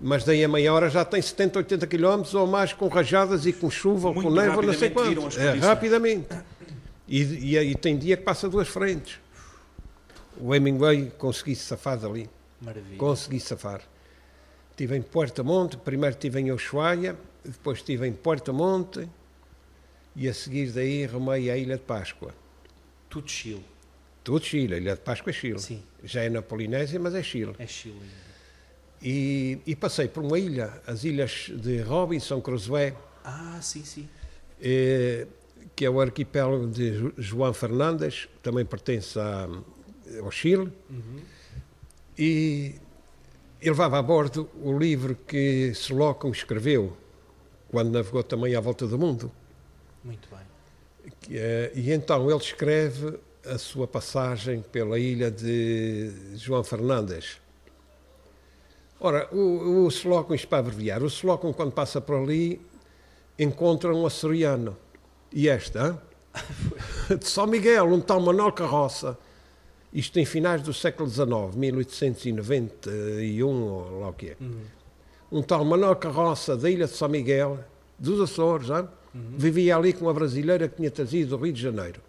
[0.00, 3.52] mas daí a meia hora já tem 70, 80 quilómetros ou mais com rajadas e
[3.52, 4.92] com chuva ou com Muito névoa, não sei
[5.26, 6.28] as É, rapidamente.
[7.06, 9.18] E, e, e tem dia que passa duas frentes.
[10.40, 12.28] O Hemingway consegui safar dali,
[12.60, 12.98] Maravilha.
[12.98, 13.80] consegui safar.
[14.70, 19.08] Estive em Puerto Monte, primeiro estive em Ushuaia, depois estive em Puerto Monte
[20.18, 22.34] e a seguir daí remei à Ilha de Páscoa.
[23.08, 23.64] Tudo Chile.
[24.24, 25.58] Tudo Chile, a Ilha de Páscoa é Chile.
[25.60, 27.54] Sim, Já é na Polinésia, mas é Chile.
[27.58, 28.00] é Chile.
[29.00, 32.92] E, e passei por uma ilha, as ilhas de Robinson Crusoe,
[33.24, 34.08] Ah, sim, sim.
[34.60, 35.26] eh,
[35.76, 39.48] que é o arquipélago de João Fernandes, também pertence à-
[40.20, 41.20] ao Chile, Uhum.
[42.18, 42.74] e
[43.60, 46.96] ele levava a bordo o livro que Slocum escreveu
[47.70, 49.30] quando navegou também à volta do mundo.
[50.08, 50.40] Muito bem.
[51.36, 57.38] É- E então ele escreve a sua passagem pela ilha de João Fernandes.
[58.98, 62.58] Ora, o, o Slocum, isto para abreviar, o Slocum quando passa por ali
[63.38, 64.74] encontra um açoriano.
[65.30, 66.02] E esta,
[67.16, 69.16] de São Miguel, um tal Manuel Carroça.
[69.92, 74.36] Isto em finais do século XIX, 1891, ou lá o que é.
[74.40, 74.60] Uhum.
[75.30, 77.58] Um tal Manuel Carroça da ilha de São Miguel,
[77.98, 78.88] dos Açores, hã?
[79.14, 79.34] Uhum.
[79.36, 82.00] vivia ali com uma brasileira que tinha trazido do Rio de Janeiro.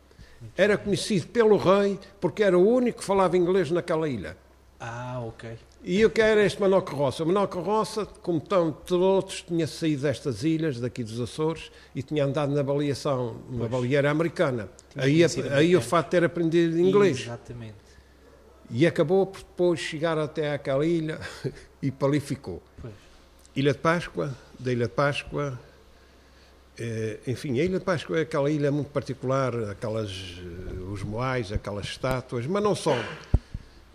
[0.55, 4.37] Era conhecido pelo rei porque era o único que falava inglês naquela ilha.
[4.79, 5.57] Ah, ok.
[5.83, 7.23] E o que era este Manuel Carroça?
[7.23, 12.25] O Manuel Carroça, como tantos outros, tinha saído destas ilhas, daqui dos Açores, e tinha
[12.25, 14.69] andado na baleação, numa baleeira americana.
[14.89, 17.21] Tinha Aí, aí o fato de ter aprendido inglês.
[17.21, 17.75] Exatamente.
[18.69, 21.19] E acabou por depois chegar até àquela ilha
[21.81, 22.61] e para ali ficou.
[22.81, 22.93] Pois.
[23.55, 25.59] Ilha de Páscoa, da Ilha de Páscoa,
[27.27, 31.85] enfim, a Ilha de Páscoa é aquela ilha muito particular, aquelas, eh, os moais, aquelas
[31.85, 32.95] estátuas, mas não só.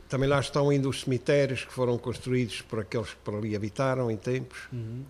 [0.09, 4.11] Também lá estão ainda os cemitérios que foram construídos por aqueles que por ali habitaram
[4.11, 4.59] em tempos.
[4.72, 5.03] Uhum.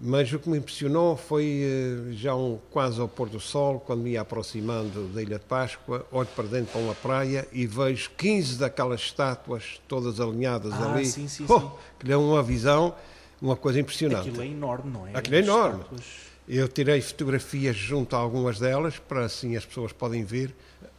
[0.00, 1.62] Mas o que me impressionou foi
[2.10, 5.44] eh, já um, quase ao pôr do sol, quando me ia aproximando da Ilha de
[5.44, 10.92] Páscoa, olho para dentro para uma praia e vejo 15 daquelas estátuas todas alinhadas Ah,
[10.94, 11.06] ali.
[11.06, 11.70] sim, sim, Oh, sim.
[12.00, 12.92] que deu uma visão,
[13.40, 14.28] uma coisa impressionante.
[14.28, 15.12] Aquilo é enorme, não é?
[15.14, 15.78] Aquilo é enorme.
[15.82, 16.33] estátuas.
[16.48, 20.54] Eu tirei fotografias junto a algumas delas, para assim as pessoas podem ver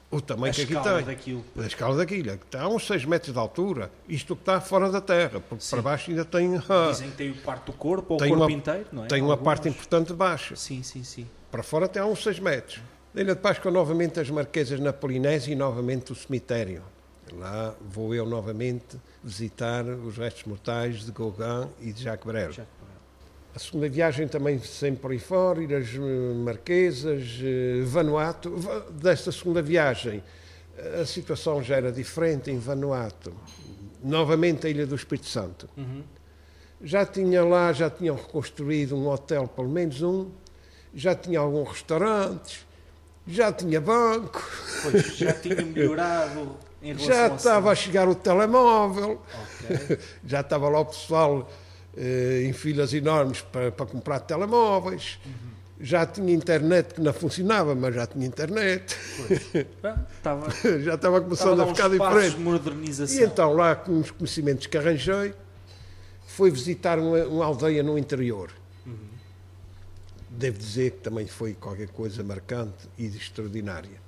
[0.09, 1.03] o tamanho A que aqui tem.
[1.03, 1.45] daquilo.
[1.57, 4.89] A escala daquilo, que está a uns 6 metros de altura, isto que está fora
[4.89, 5.69] da terra, porque Sim.
[5.71, 8.51] para baixo ainda tem, ah, Dizem que tem parte do corpo ou o corpo uma-
[8.51, 9.07] inteiro, não é?
[9.07, 10.55] tem uma parte importante de baixo.
[10.55, 11.27] Sim, sim, sim.
[11.51, 12.81] Para fora tem a uns 6 metros.
[13.13, 16.81] Na Ilha de Páscoa, novamente as Marquesas na Polinésia e novamente o cemitério.
[17.33, 22.51] Lá vou eu novamente visitar os restos mortais de Gauguin e de Jacques Brel.
[22.51, 22.84] Já que-
[23.56, 25.99] A segunda viagem também sempre por aí fora, ir às eh,
[26.43, 28.58] Marquesas, eh, Vanuatu.
[28.58, 30.22] Va- Desta segunda viagem,
[30.78, 33.34] eh, a situação já era diferente em Vanuatu.
[34.03, 35.70] Novamente a Ilha do Espírito Santo.
[35.78, 36.03] Uhum.
[36.84, 40.30] Já tinha lá, já tinham reconstruído um hotel, pelo menos um,
[40.93, 42.66] já tinha alguns restaurantes,
[43.26, 44.43] já tinha banco,
[44.84, 49.22] Pois, já tinha melhorado em relação já estava a chegar o telemóvel,
[49.64, 49.97] Ok.
[50.26, 51.49] já estava lá o pessoal
[51.97, 55.19] em filas enormes para, para comprar telemóveis,
[55.79, 58.95] já tinha internet que não funcionava, mas já tinha internet,
[59.83, 60.49] Ah, Estava,
[60.81, 62.35] já estava começando a ficar diferente.
[62.35, 63.17] de modernização.
[63.19, 65.33] E então, lá com os conhecimentos que arranjei,
[66.27, 68.51] fui visitar uma, uma aldeia no interior.
[70.29, 74.03] Devo dizer que também foi qualquer coisa marcante e extraordinária.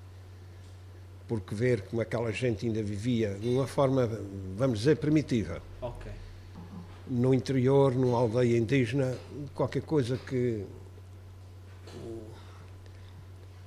[1.25, 4.09] Porque ver como aquela gente ainda vivia de uma forma,
[4.57, 5.61] vamos dizer, primitiva.
[5.81, 6.11] Ok.
[7.09, 9.15] No interior, numa aldeia indígena,
[9.55, 10.65] qualquer coisa que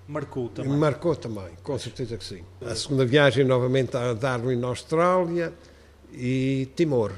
[0.07, 0.73] Marcou também.
[0.73, 2.43] marcou também, com certeza que sim.
[2.61, 5.53] A segunda viagem novamente a Darwin, na Austrália
[6.13, 7.13] e Timor.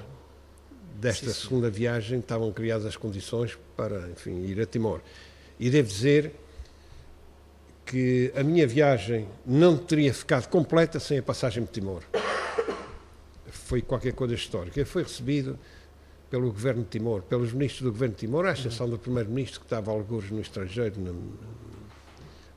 [1.01, 1.41] Desta Sim, sim.
[1.41, 5.01] segunda viagem estavam criadas as condições para, enfim, ir a Timor.
[5.59, 6.33] E devo dizer
[7.87, 12.03] que a minha viagem não teria ficado completa sem a passagem de Timor.
[13.51, 14.79] Foi qualquer coisa histórica.
[14.79, 15.59] Eu fui recebido
[16.33, 19.67] pelo governo de Timor, pelos ministros do governo de Timor, à exceção do primeiro-ministro que
[19.67, 21.15] estava a algures no estrangeiro, no,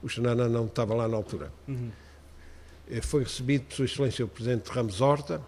[0.01, 1.51] o Xanana não estava lá na altura.
[1.67, 1.91] Uhum.
[2.89, 5.41] Eh, Foi recebido por Sua Excelência o Presidente Ramos Horta,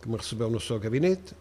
[0.00, 1.34] que me recebeu no seu gabinete,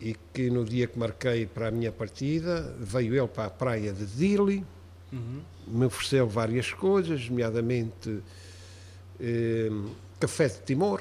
[0.00, 3.92] e que no dia que marquei para a minha partida, veio ele para a praia
[3.92, 4.64] de Dili,
[5.12, 5.40] Uhum.
[5.68, 8.20] me ofereceu várias coisas, nomeadamente
[9.20, 9.70] eh,
[10.18, 11.00] café de Timor,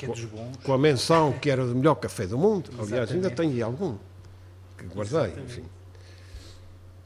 [0.00, 0.56] Que é dos bons.
[0.64, 2.70] com a menção que era o melhor café do mundo.
[2.78, 3.34] Aliás, ainda Exatamente.
[3.54, 3.96] tenho algum
[4.78, 5.40] que guardei, Exatamente.
[5.60, 5.64] enfim.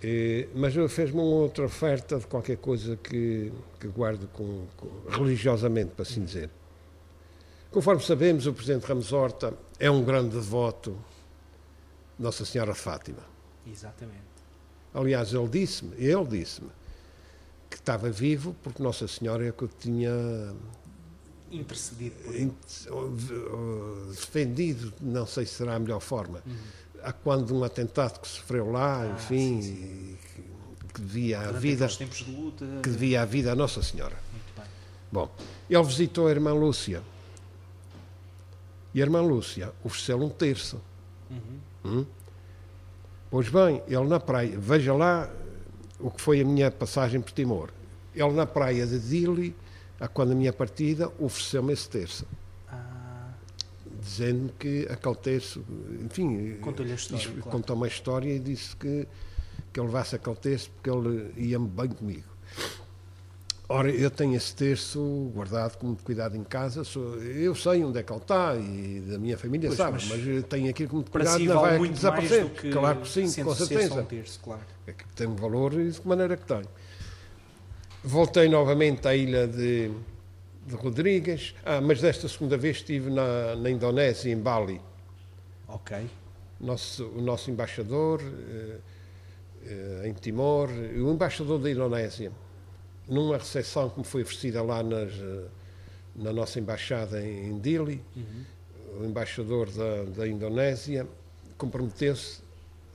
[0.03, 5.93] Eh, mas fez-me uma outra oferta de qualquer coisa que, que guardo com, com- religiosamente,
[5.93, 6.51] para assim dizer.
[7.71, 10.91] Conforme sabemos, o Presidente Ramos Horta é um grande devoto
[12.19, 13.19] de Nossa Senhora Fátima.
[13.67, 14.23] Exatamente.
[14.93, 16.71] Aliás, ele disse-me, ele disse-me,
[17.71, 20.55] que estava vivo porque Nossa Senhora é que o tinha
[21.61, 22.53] Intercedido por ele.
[24.11, 26.43] defendido, não sei se será a melhor forma.
[26.47, 26.55] Uhum.
[27.03, 30.43] Há quando um atentado que sofreu lá, Ah, enfim, sim, e que,
[30.95, 32.65] que devia a Durante vida, tempos de luta.
[32.83, 34.17] que devia a vida a Nossa Senhora.
[34.33, 34.65] Muito bem.
[35.13, 35.31] Bom,
[35.69, 37.03] ele visitou a irmã Lúcia.
[38.95, 40.81] E a irmã Lúcia ofereceu-lhe um terço.
[41.31, 41.39] Uhum.
[41.85, 42.07] Hum?
[43.31, 45.29] Pois bem, ele na praia, veja lá
[45.99, 47.71] o que foi a minha passagem por Timor.
[48.15, 49.55] Ele na praia de Dili,
[50.01, 52.27] a quando a minha partida, ofereceu-me esse terço,
[52.69, 53.31] Ah,
[54.01, 55.65] dizendo que aquele terço,
[56.05, 57.43] enfim, Contou-lhe a história, claro.
[57.51, 59.07] contou uma história e disse que,
[59.73, 62.25] que eu levasse aquele terço porque ele ia-me bem comigo.
[63.67, 66.85] Ora, eu tenho esse terço guardado com muito cuidado em casa.
[66.85, 70.23] sou- eu sei onde é que ele está e da minha família Pois, sabe, mas
[70.23, 72.51] mas, tenho aquilo com muito cuidado si não vai aqui muito desaparecer.
[72.51, 73.95] que Claro que sim, com certeza.
[74.03, 74.61] um terço, claro.
[74.87, 76.63] É que tem valor e de que maneira que tem.
[78.07, 79.91] Voltei novamente à ilha de,
[80.67, 84.79] de Rodrigues, ah, mas desta segunda vez estive na, na Indonésia, em Bali.
[85.67, 85.97] Ok.
[86.61, 88.77] Nosso, o nosso embaixador eh,
[89.65, 92.31] eh, em Timor, o embaixador da Indonésia,
[93.09, 95.45] numa recepção que me foi oferecida lá nas, eh,
[96.15, 98.45] na nossa embaixada em, em Dili, Uhum.
[99.01, 101.07] o embaixador da, da Indonésia
[101.57, 102.43] comprometeu-se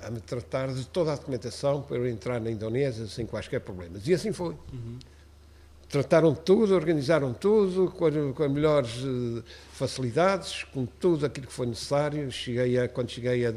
[0.02, 4.08] a me tratar de toda a documentação para eu entrar na Indonésia sem quaisquer problemas.
[4.08, 4.56] E assim foi.
[5.90, 9.42] Trataram de tudo, organizaram tudo, com, a- com as melhores eh,
[9.74, 12.32] facilidades, com tudo aquilo que foi necessário.
[12.32, 13.54] Cheguei a, quando cheguei a,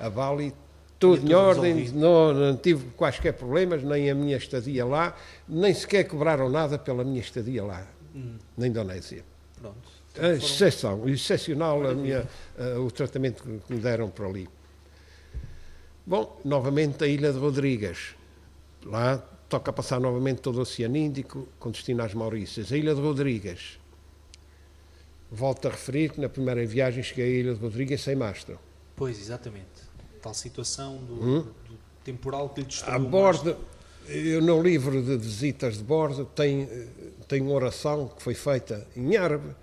[0.00, 0.54] a, Bali,
[0.98, 5.14] tudo em ordem, não, não tive quaisquer problemas, nem a minha estadia lá,
[5.46, 9.22] nem sequer cobraram nada pela minha estadia lá, Hum, na Indonésia.
[9.60, 9.76] pronto.
[10.14, 12.26] É Foram- exceção, excepcional a minha,
[12.58, 14.48] eh, o tratamento que que me deram por ali.
[16.08, 18.14] Bom, novamente a Ilha de Rodrigues.
[18.82, 22.72] Lá toca passar novamente todo o Oceano Índico, com destino às Maurícias.
[22.72, 23.78] A Ilha de Rodrigues.
[25.30, 28.58] Volto a referir que na primeira viagem cheguei à Ilha de Rodrigues sem mastro.
[28.96, 29.66] Pois, exatamente.
[30.22, 31.40] Tal situação do, Hum?
[31.68, 33.54] do temporal que lhe destruiu A bordo,
[34.06, 36.86] eu no livro de visitas de bordo tem, eh,
[37.28, 39.54] tem uma oração que foi feita em árabe.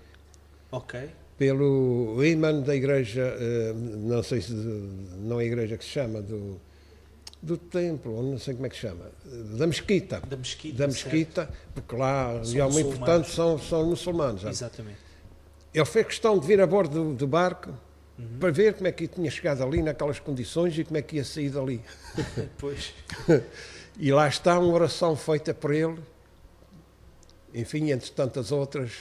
[0.72, 1.10] Ok.
[1.38, 6.22] Pelo imã da igreja, eh, não sei se não é a igreja que se chama,
[6.22, 6.60] do,
[7.42, 9.06] do templo, não sei como é que se chama,
[9.58, 10.22] da mesquita.
[10.22, 10.78] Da mesquita.
[10.78, 14.42] Da mesquita, porque lá São realmente importante são, são muçulmanos.
[14.42, 14.50] já.
[14.50, 14.98] Exatamente.
[15.74, 17.74] Ele fez questão de vir a bordo do, do barco
[18.18, 18.40] Uhum.
[18.40, 21.24] para ver como é que tinha chegado ali naquelas condições e como é que ia
[21.26, 21.82] sair dali.
[22.58, 22.94] Pois.
[23.98, 25.98] E lá está uma oração feita por ele,
[27.54, 28.92] enfim, entre tantas outras,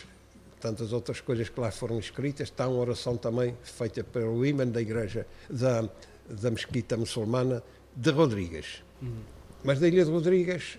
[0.65, 4.81] tantas outras coisas que lá foram escritas, está uma oração também feita pelo imã da
[4.81, 5.87] igreja, da,
[6.27, 7.63] da mesquita muçulmana
[7.95, 8.83] de Rodrigues.
[9.03, 9.21] Uhum.
[9.63, 10.79] Mas da ilha de Rodrigues,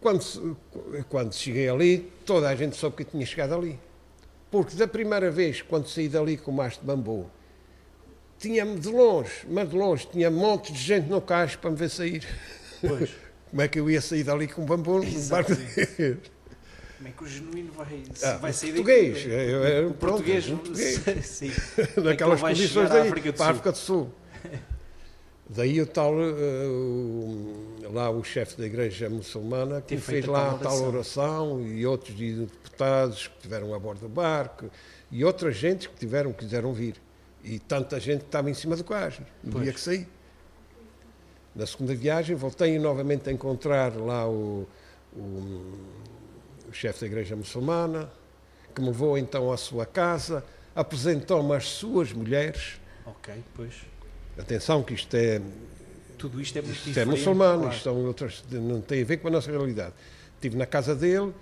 [0.00, 0.56] quando,
[1.10, 3.78] quando cheguei ali, toda a gente soube que tinha chegado ali.
[4.50, 7.30] Porque da primeira vez, quando saí dali com o mastro de bambu,
[8.38, 11.90] tinha-me de longe, mas de longe, tinha montes de gente no cais para me ver
[11.90, 12.26] sair.
[12.80, 13.10] Pois.
[13.50, 16.16] Como é que eu ia sair dali com um bambu no barco de...
[16.96, 19.28] Como é que o genuíno vai, Ah, vai sair português, daqui?
[19.28, 21.02] eu era o pronto, português, um português.
[21.26, 21.50] sim.
[22.02, 23.50] naquelas vai condições daí, África do para a Sul.
[23.52, 24.10] África do Sul.
[25.48, 30.58] Daí o tal, o- lá o chefe da igreja muçulmana, que Ter fez lá a
[30.58, 34.68] tal oração e outros deputados que estiveram a bordo do barco
[35.08, 36.96] e outras gentes que tiveram, quiseram vir.
[37.44, 39.62] E tanta gente que estava em cima do cais, no Pois.
[39.62, 40.08] dia que saí.
[41.54, 44.66] Na segunda viagem voltei novamente a encontrar lá o,
[45.14, 45.78] o
[46.72, 48.10] chefe da igreja muçulmana,
[48.74, 50.44] que me levou então à sua casa,
[50.74, 52.80] apresentou-me as suas mulheres.
[53.04, 53.74] Ok, pois.
[54.38, 55.40] Atenção que isto é,
[56.18, 57.74] Tudo isto é muito isto é muçulmano, claro.
[57.74, 59.94] isto são outras, não tem a ver com a nossa realidade.
[60.34, 61.32] Estive na casa dele,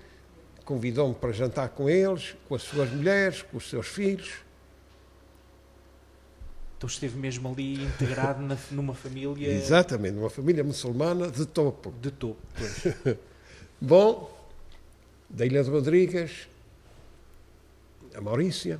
[0.64, 4.30] convidou-me para jantar com eles, com as suas mulheres, com os seus filhos.
[6.78, 11.92] Então esteve mesmo ali integrado na- numa família Exatamente, uma família muçulmana de topo.
[12.00, 12.36] de topo.
[12.56, 13.16] Pois.
[13.80, 14.30] Bom,
[15.34, 16.48] da Ilha de Rodrigues,
[18.14, 18.78] a Maurícia.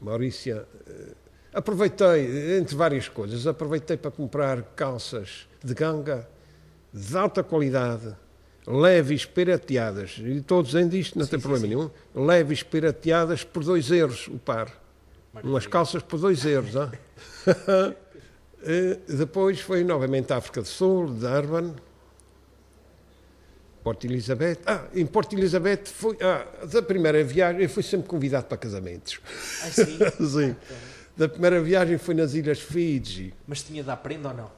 [0.00, 1.12] Maurícia, eh,
[1.52, 6.26] aproveitei, entre várias coisas, aproveitei para comprar calças de ganga
[6.92, 8.14] de alta qualidade,
[8.66, 11.74] leves pirateadas, e estou dizendo isto, não Sim, tem problema sim.
[11.74, 14.66] nenhum, leves pirateadas por 2 euros o par.
[15.32, 15.70] Umas Maravilha.
[15.70, 16.74] calças por 2 euros.
[16.76, 16.90] hã?
[18.66, 21.74] Eh, Depois foi novamente à África do Sul, Durban,
[23.84, 24.58] Porto Elizabeth.
[24.66, 29.20] Ah, em Porto Elizabeth, foi, ah, da primeira viagem, eu fui sempre convidado para casamentos.
[29.62, 29.98] Ai, sim.
[30.26, 30.56] Sim.
[31.16, 33.32] Da primeira viagem foi nas Ilhas Fiji.
[33.46, 34.50] Mas tinha de dar prenda ou não?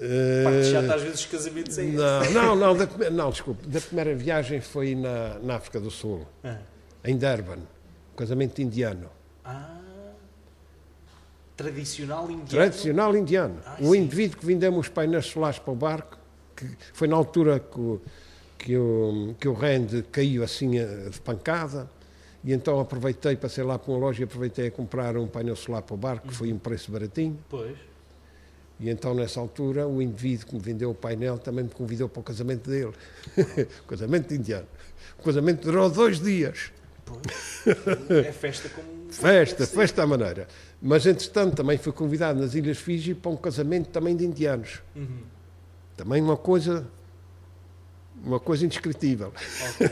[0.00, 1.92] Eh, Parte chata às vezes os casamentos esse.
[1.92, 3.66] não, não, não, da, não, desculpe.
[3.68, 6.58] Da primeira viagem foi na, na África do Sul, Ah.
[7.04, 9.08] em Durban, um casamento indiano.
[9.44, 9.78] Ah.
[11.56, 12.48] Tradicional indiano.
[12.48, 13.60] Tradicional indiano.
[13.64, 13.98] Ah, o sim.
[14.00, 16.18] indivíduo que vendeu os painéis solares para o barco,
[16.54, 18.02] que foi na altura que o,
[18.58, 21.88] que o, que o rende caiu assim eh, de pancada,
[22.44, 25.82] e então aproveitei, passei lá para uma loja e aproveitei a comprar um painel solar
[25.82, 27.76] para o barco, que foi um preço baratinho, Pois.
[28.78, 32.20] e então nessa altura o indivíduo que me vendeu o painel também me convidou para
[32.20, 32.92] o casamento dele.
[33.84, 34.66] o casamento indiano.
[35.18, 36.72] O casamento durou dois dias.
[37.04, 37.64] Pois.
[38.26, 38.96] É festa como.
[39.08, 40.48] Festa, festa à maneira.
[40.82, 44.82] Mas, entretanto, também fui convidado nas Ilhas Fiji para um casamento também de indianos.
[44.94, 45.22] Uhum.
[45.96, 46.86] Também uma coisa,
[48.26, 49.32] uma coisa indescritível.
[49.70, 49.90] Ok.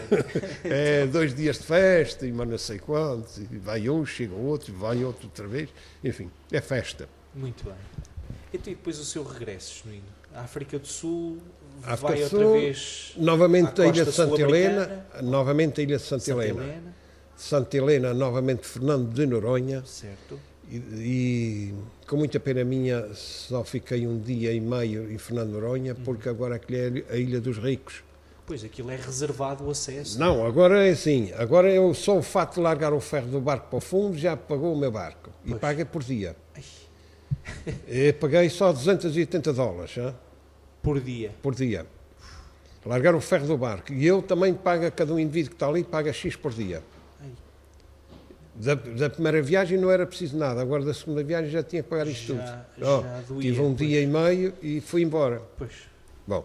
[0.64, 4.72] É dois dias de festa e mas não sei quantos, e vai um, chega outro,
[4.74, 5.68] vai outro outra vez.
[6.02, 7.08] Enfim, é festa.
[7.34, 7.74] Muito bem.
[8.52, 10.04] Então, e depois o seu regresso, Genuíno?
[10.34, 11.38] A África do Sul
[11.82, 14.40] África vai do outra Sul, vez Novamente a Ilha de Santa.
[14.40, 16.62] Helena, novamente a Ilha de Santa, Santa Helena.
[16.62, 16.94] Helena.
[17.36, 19.82] Santa Helena, novamente Fernando de Noronha.
[19.84, 20.38] Certo.
[20.70, 21.74] E, e,
[22.06, 26.28] com muita pena minha, só fiquei um dia e meio em Fernando de Noronha, porque
[26.28, 28.02] agora aquilo é a Ilha dos Ricos.
[28.46, 30.18] Pois aquilo é reservado o acesso.
[30.18, 31.32] Não, agora é assim.
[31.36, 34.36] Agora eu só o fato de largar o ferro do barco para o fundo já
[34.36, 35.30] pagou o meu barco.
[35.44, 35.60] E Pois.
[35.60, 36.36] paga por dia.
[37.86, 40.14] Eu paguei só 280 dólares hã,
[40.82, 41.30] Por dia.
[41.42, 41.86] por dia.
[42.86, 43.92] Largar o ferro do barco.
[43.92, 46.82] E eu também pago, cada um indivíduo que está ali, paga X por dia.
[48.54, 51.88] Da, da primeira viagem não era preciso nada, agora da segunda viagem já tinha que
[51.88, 52.86] pagar isto Já- tudo.
[52.86, 53.88] Oh, já doía, tive um pois.
[53.88, 55.42] dia e meio e fui embora.
[55.58, 55.72] Pois.
[56.26, 56.44] Bom,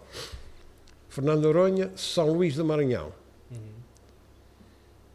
[1.10, 3.12] Fernando Noronha, São Luís do Maranhão.
[3.50, 3.58] Uhum.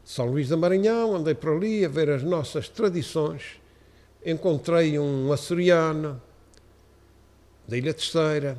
[0.03, 3.61] São Luís do Maranhão, andei por ali a ver as nossas tradições.
[4.23, 6.21] Encontrei um açoriano
[7.65, 8.57] da Ilha Terceira,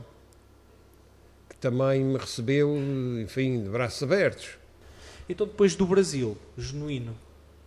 [1.49, 2.75] que também me recebeu,
[3.23, 4.57] enfim, de braços abertos.
[5.29, 7.15] Então depois do Brasil, genuíno,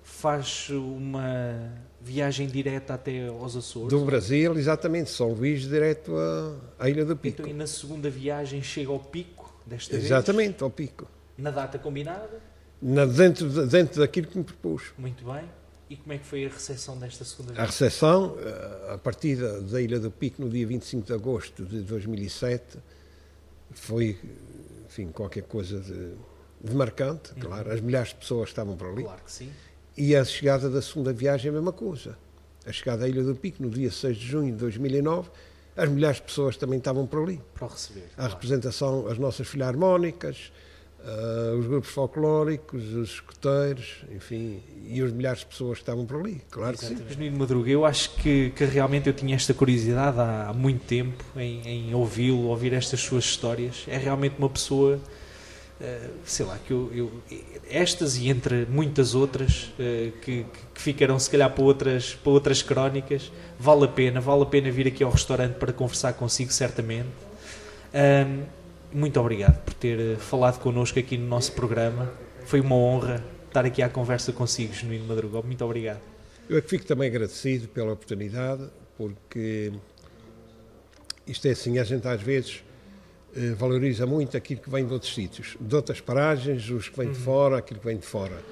[0.01, 3.89] faz uma viagem direta até aos Açores.
[3.89, 7.41] Do Brasil, exatamente, São Luís, direto à, à Ilha do Pico.
[7.41, 9.38] Então e na segunda viagem chega ao pico,
[9.69, 11.05] desta Exatamente, ao Pico.
[11.05, 12.41] vez, na data combinada.
[12.81, 14.93] Na- dentro, de- dentro daquilo que me propus.
[14.97, 15.43] Muito bem.
[15.89, 17.71] E como é que foi a recepção desta segunda A viagem?
[17.71, 22.77] recepção, eh, a partida da Ilha do Pico no dia 25 de agosto de 2007,
[23.71, 24.17] foi,
[24.85, 26.13] enfim, qualquer coisa de,
[26.63, 27.71] de marcante, claro.
[27.71, 29.03] As milhares de pessoas estavam por ali.
[29.03, 29.51] Claro que sim.
[29.97, 32.17] E a chegada da segunda viagem, a mesma coisa.
[32.65, 35.29] A chegada à Ilha do Pico no dia 6 de junho de 2009,
[35.79, 37.41] as milhares de pessoas também estavam por ali.
[37.53, 38.05] Para receber.
[38.13, 38.33] A claro.
[38.33, 40.51] representação, as nossas filarmónicas,
[41.05, 46.19] ah, os grupos folclóricos, os escuteiros, enfim, e os milhares de pessoas que estavam por
[46.19, 46.93] ali, claro que sim.
[46.93, 47.13] Exatamente.
[47.13, 51.23] Genuíno Madruga, eu acho que, que realmente eu tinha esta curiosidade há, há muito tempo
[51.37, 53.85] em, em ouvi-lo, ouvir estas suas histórias.
[53.87, 54.99] É realmente uma pessoa, eh,
[56.25, 57.11] sei lá, que eu, eu-
[57.69, 62.61] estas e entre muitas outras eh, que, que ficarão se calhar para outras, para outras
[62.61, 67.07] crónicas, vale a pena, vale a pena vir aqui ao restaurante para conversar consigo, certamente.
[68.91, 72.11] Muito obrigado por ter eh, falado connosco aqui no nosso programa.
[72.45, 75.41] Foi uma honra estar aqui à conversa consigo, Genuíno Madruga.
[75.43, 76.01] Muito obrigado.
[76.49, 78.67] Eu é que fico também agradecido pela oportunidade,
[78.97, 79.71] porque
[81.27, 82.68] isto é assim, a gente às vezes eh,
[83.57, 87.19] valoriza muito aquilo que vem de outros sítios, de outras paragens, os que vêm de
[87.19, 88.43] fora, aquilo que vem de fora.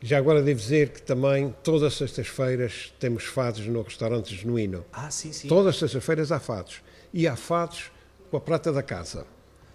[0.00, 4.84] Já agora devo dizer que também, todas as sextas-feiras, temos fados no restaurante Genuíno.
[4.92, 5.48] Ah, sim, sim.
[5.48, 6.82] Todas as sextas-feiras há fados.
[7.12, 7.90] E há fados
[8.30, 9.26] com a prata da casa.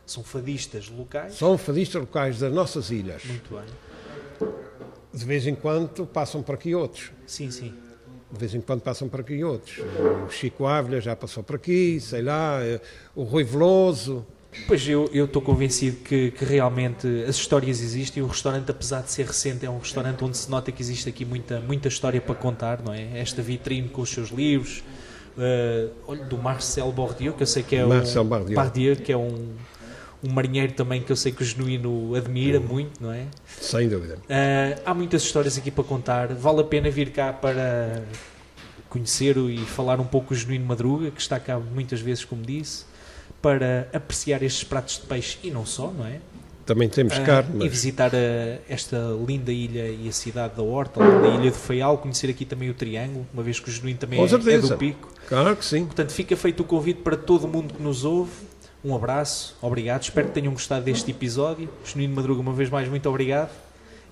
[0.05, 1.36] São fadistas locais.
[1.36, 3.23] São fadistas locais das nossas ilhas.
[3.25, 4.51] Muito bem.
[5.13, 7.11] De vez em quando passam por aqui outros.
[7.25, 7.73] Sim, sim.
[8.32, 9.79] De vez em quando passam por aqui outros.
[10.27, 12.79] O Chico Ávila já passou por aqui, sei lá, eh,
[13.15, 14.25] o Rui Veloso.
[14.67, 19.25] Pois eu estou convencido que, que realmente as histórias existem o restaurante, apesar de ser
[19.25, 22.82] recente, é um restaurante onde se nota que existe aqui muita, muita história para contar,
[22.84, 23.19] não é?
[23.19, 24.84] Esta vitrine com os seus livros,
[25.38, 28.55] uh, olha, do Marcel Bordieu, que eu sei que é Marcel um, Bardieu.
[28.55, 29.53] Bardieu, que é um,
[30.24, 33.26] um marinheiro também que eu sei que o Genuíno admira muito, não é?
[33.59, 34.15] Sem dúvida.
[34.15, 36.34] Uh, há muitas histórias aqui para contar.
[36.34, 38.03] Vale a pena vir cá para
[38.89, 42.86] conhecer e falar um pouco o Genuíno Madruga, que está cá muitas vezes, como disse,
[43.41, 46.19] para apreciar estes pratos de peixe e não só, não é?
[46.65, 50.61] Também temos Uh, carne, E mas visitar uh, esta linda ilha e a cidade da
[50.61, 53.72] Horta, a linda ilha do Faial, conhecer aqui também o Triângulo, uma vez que o
[53.72, 55.09] Genuíno também é, é do Pico.
[55.28, 55.86] claro que sim.
[55.86, 58.32] Portanto, fica feito o convite para todo mundo que nos ouve.
[58.84, 60.03] Um abraço, obrigado.
[60.03, 61.69] Espero que tenham gostado deste episódio.
[61.86, 63.51] Genuíno Madruga, uma vez mais, muito obrigado.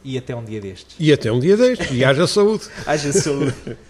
[0.03, 0.95] E até um dia destes.
[0.99, 1.93] E até um dia deste.
[1.93, 2.65] E haja saúde.
[2.86, 3.53] Haja saúde.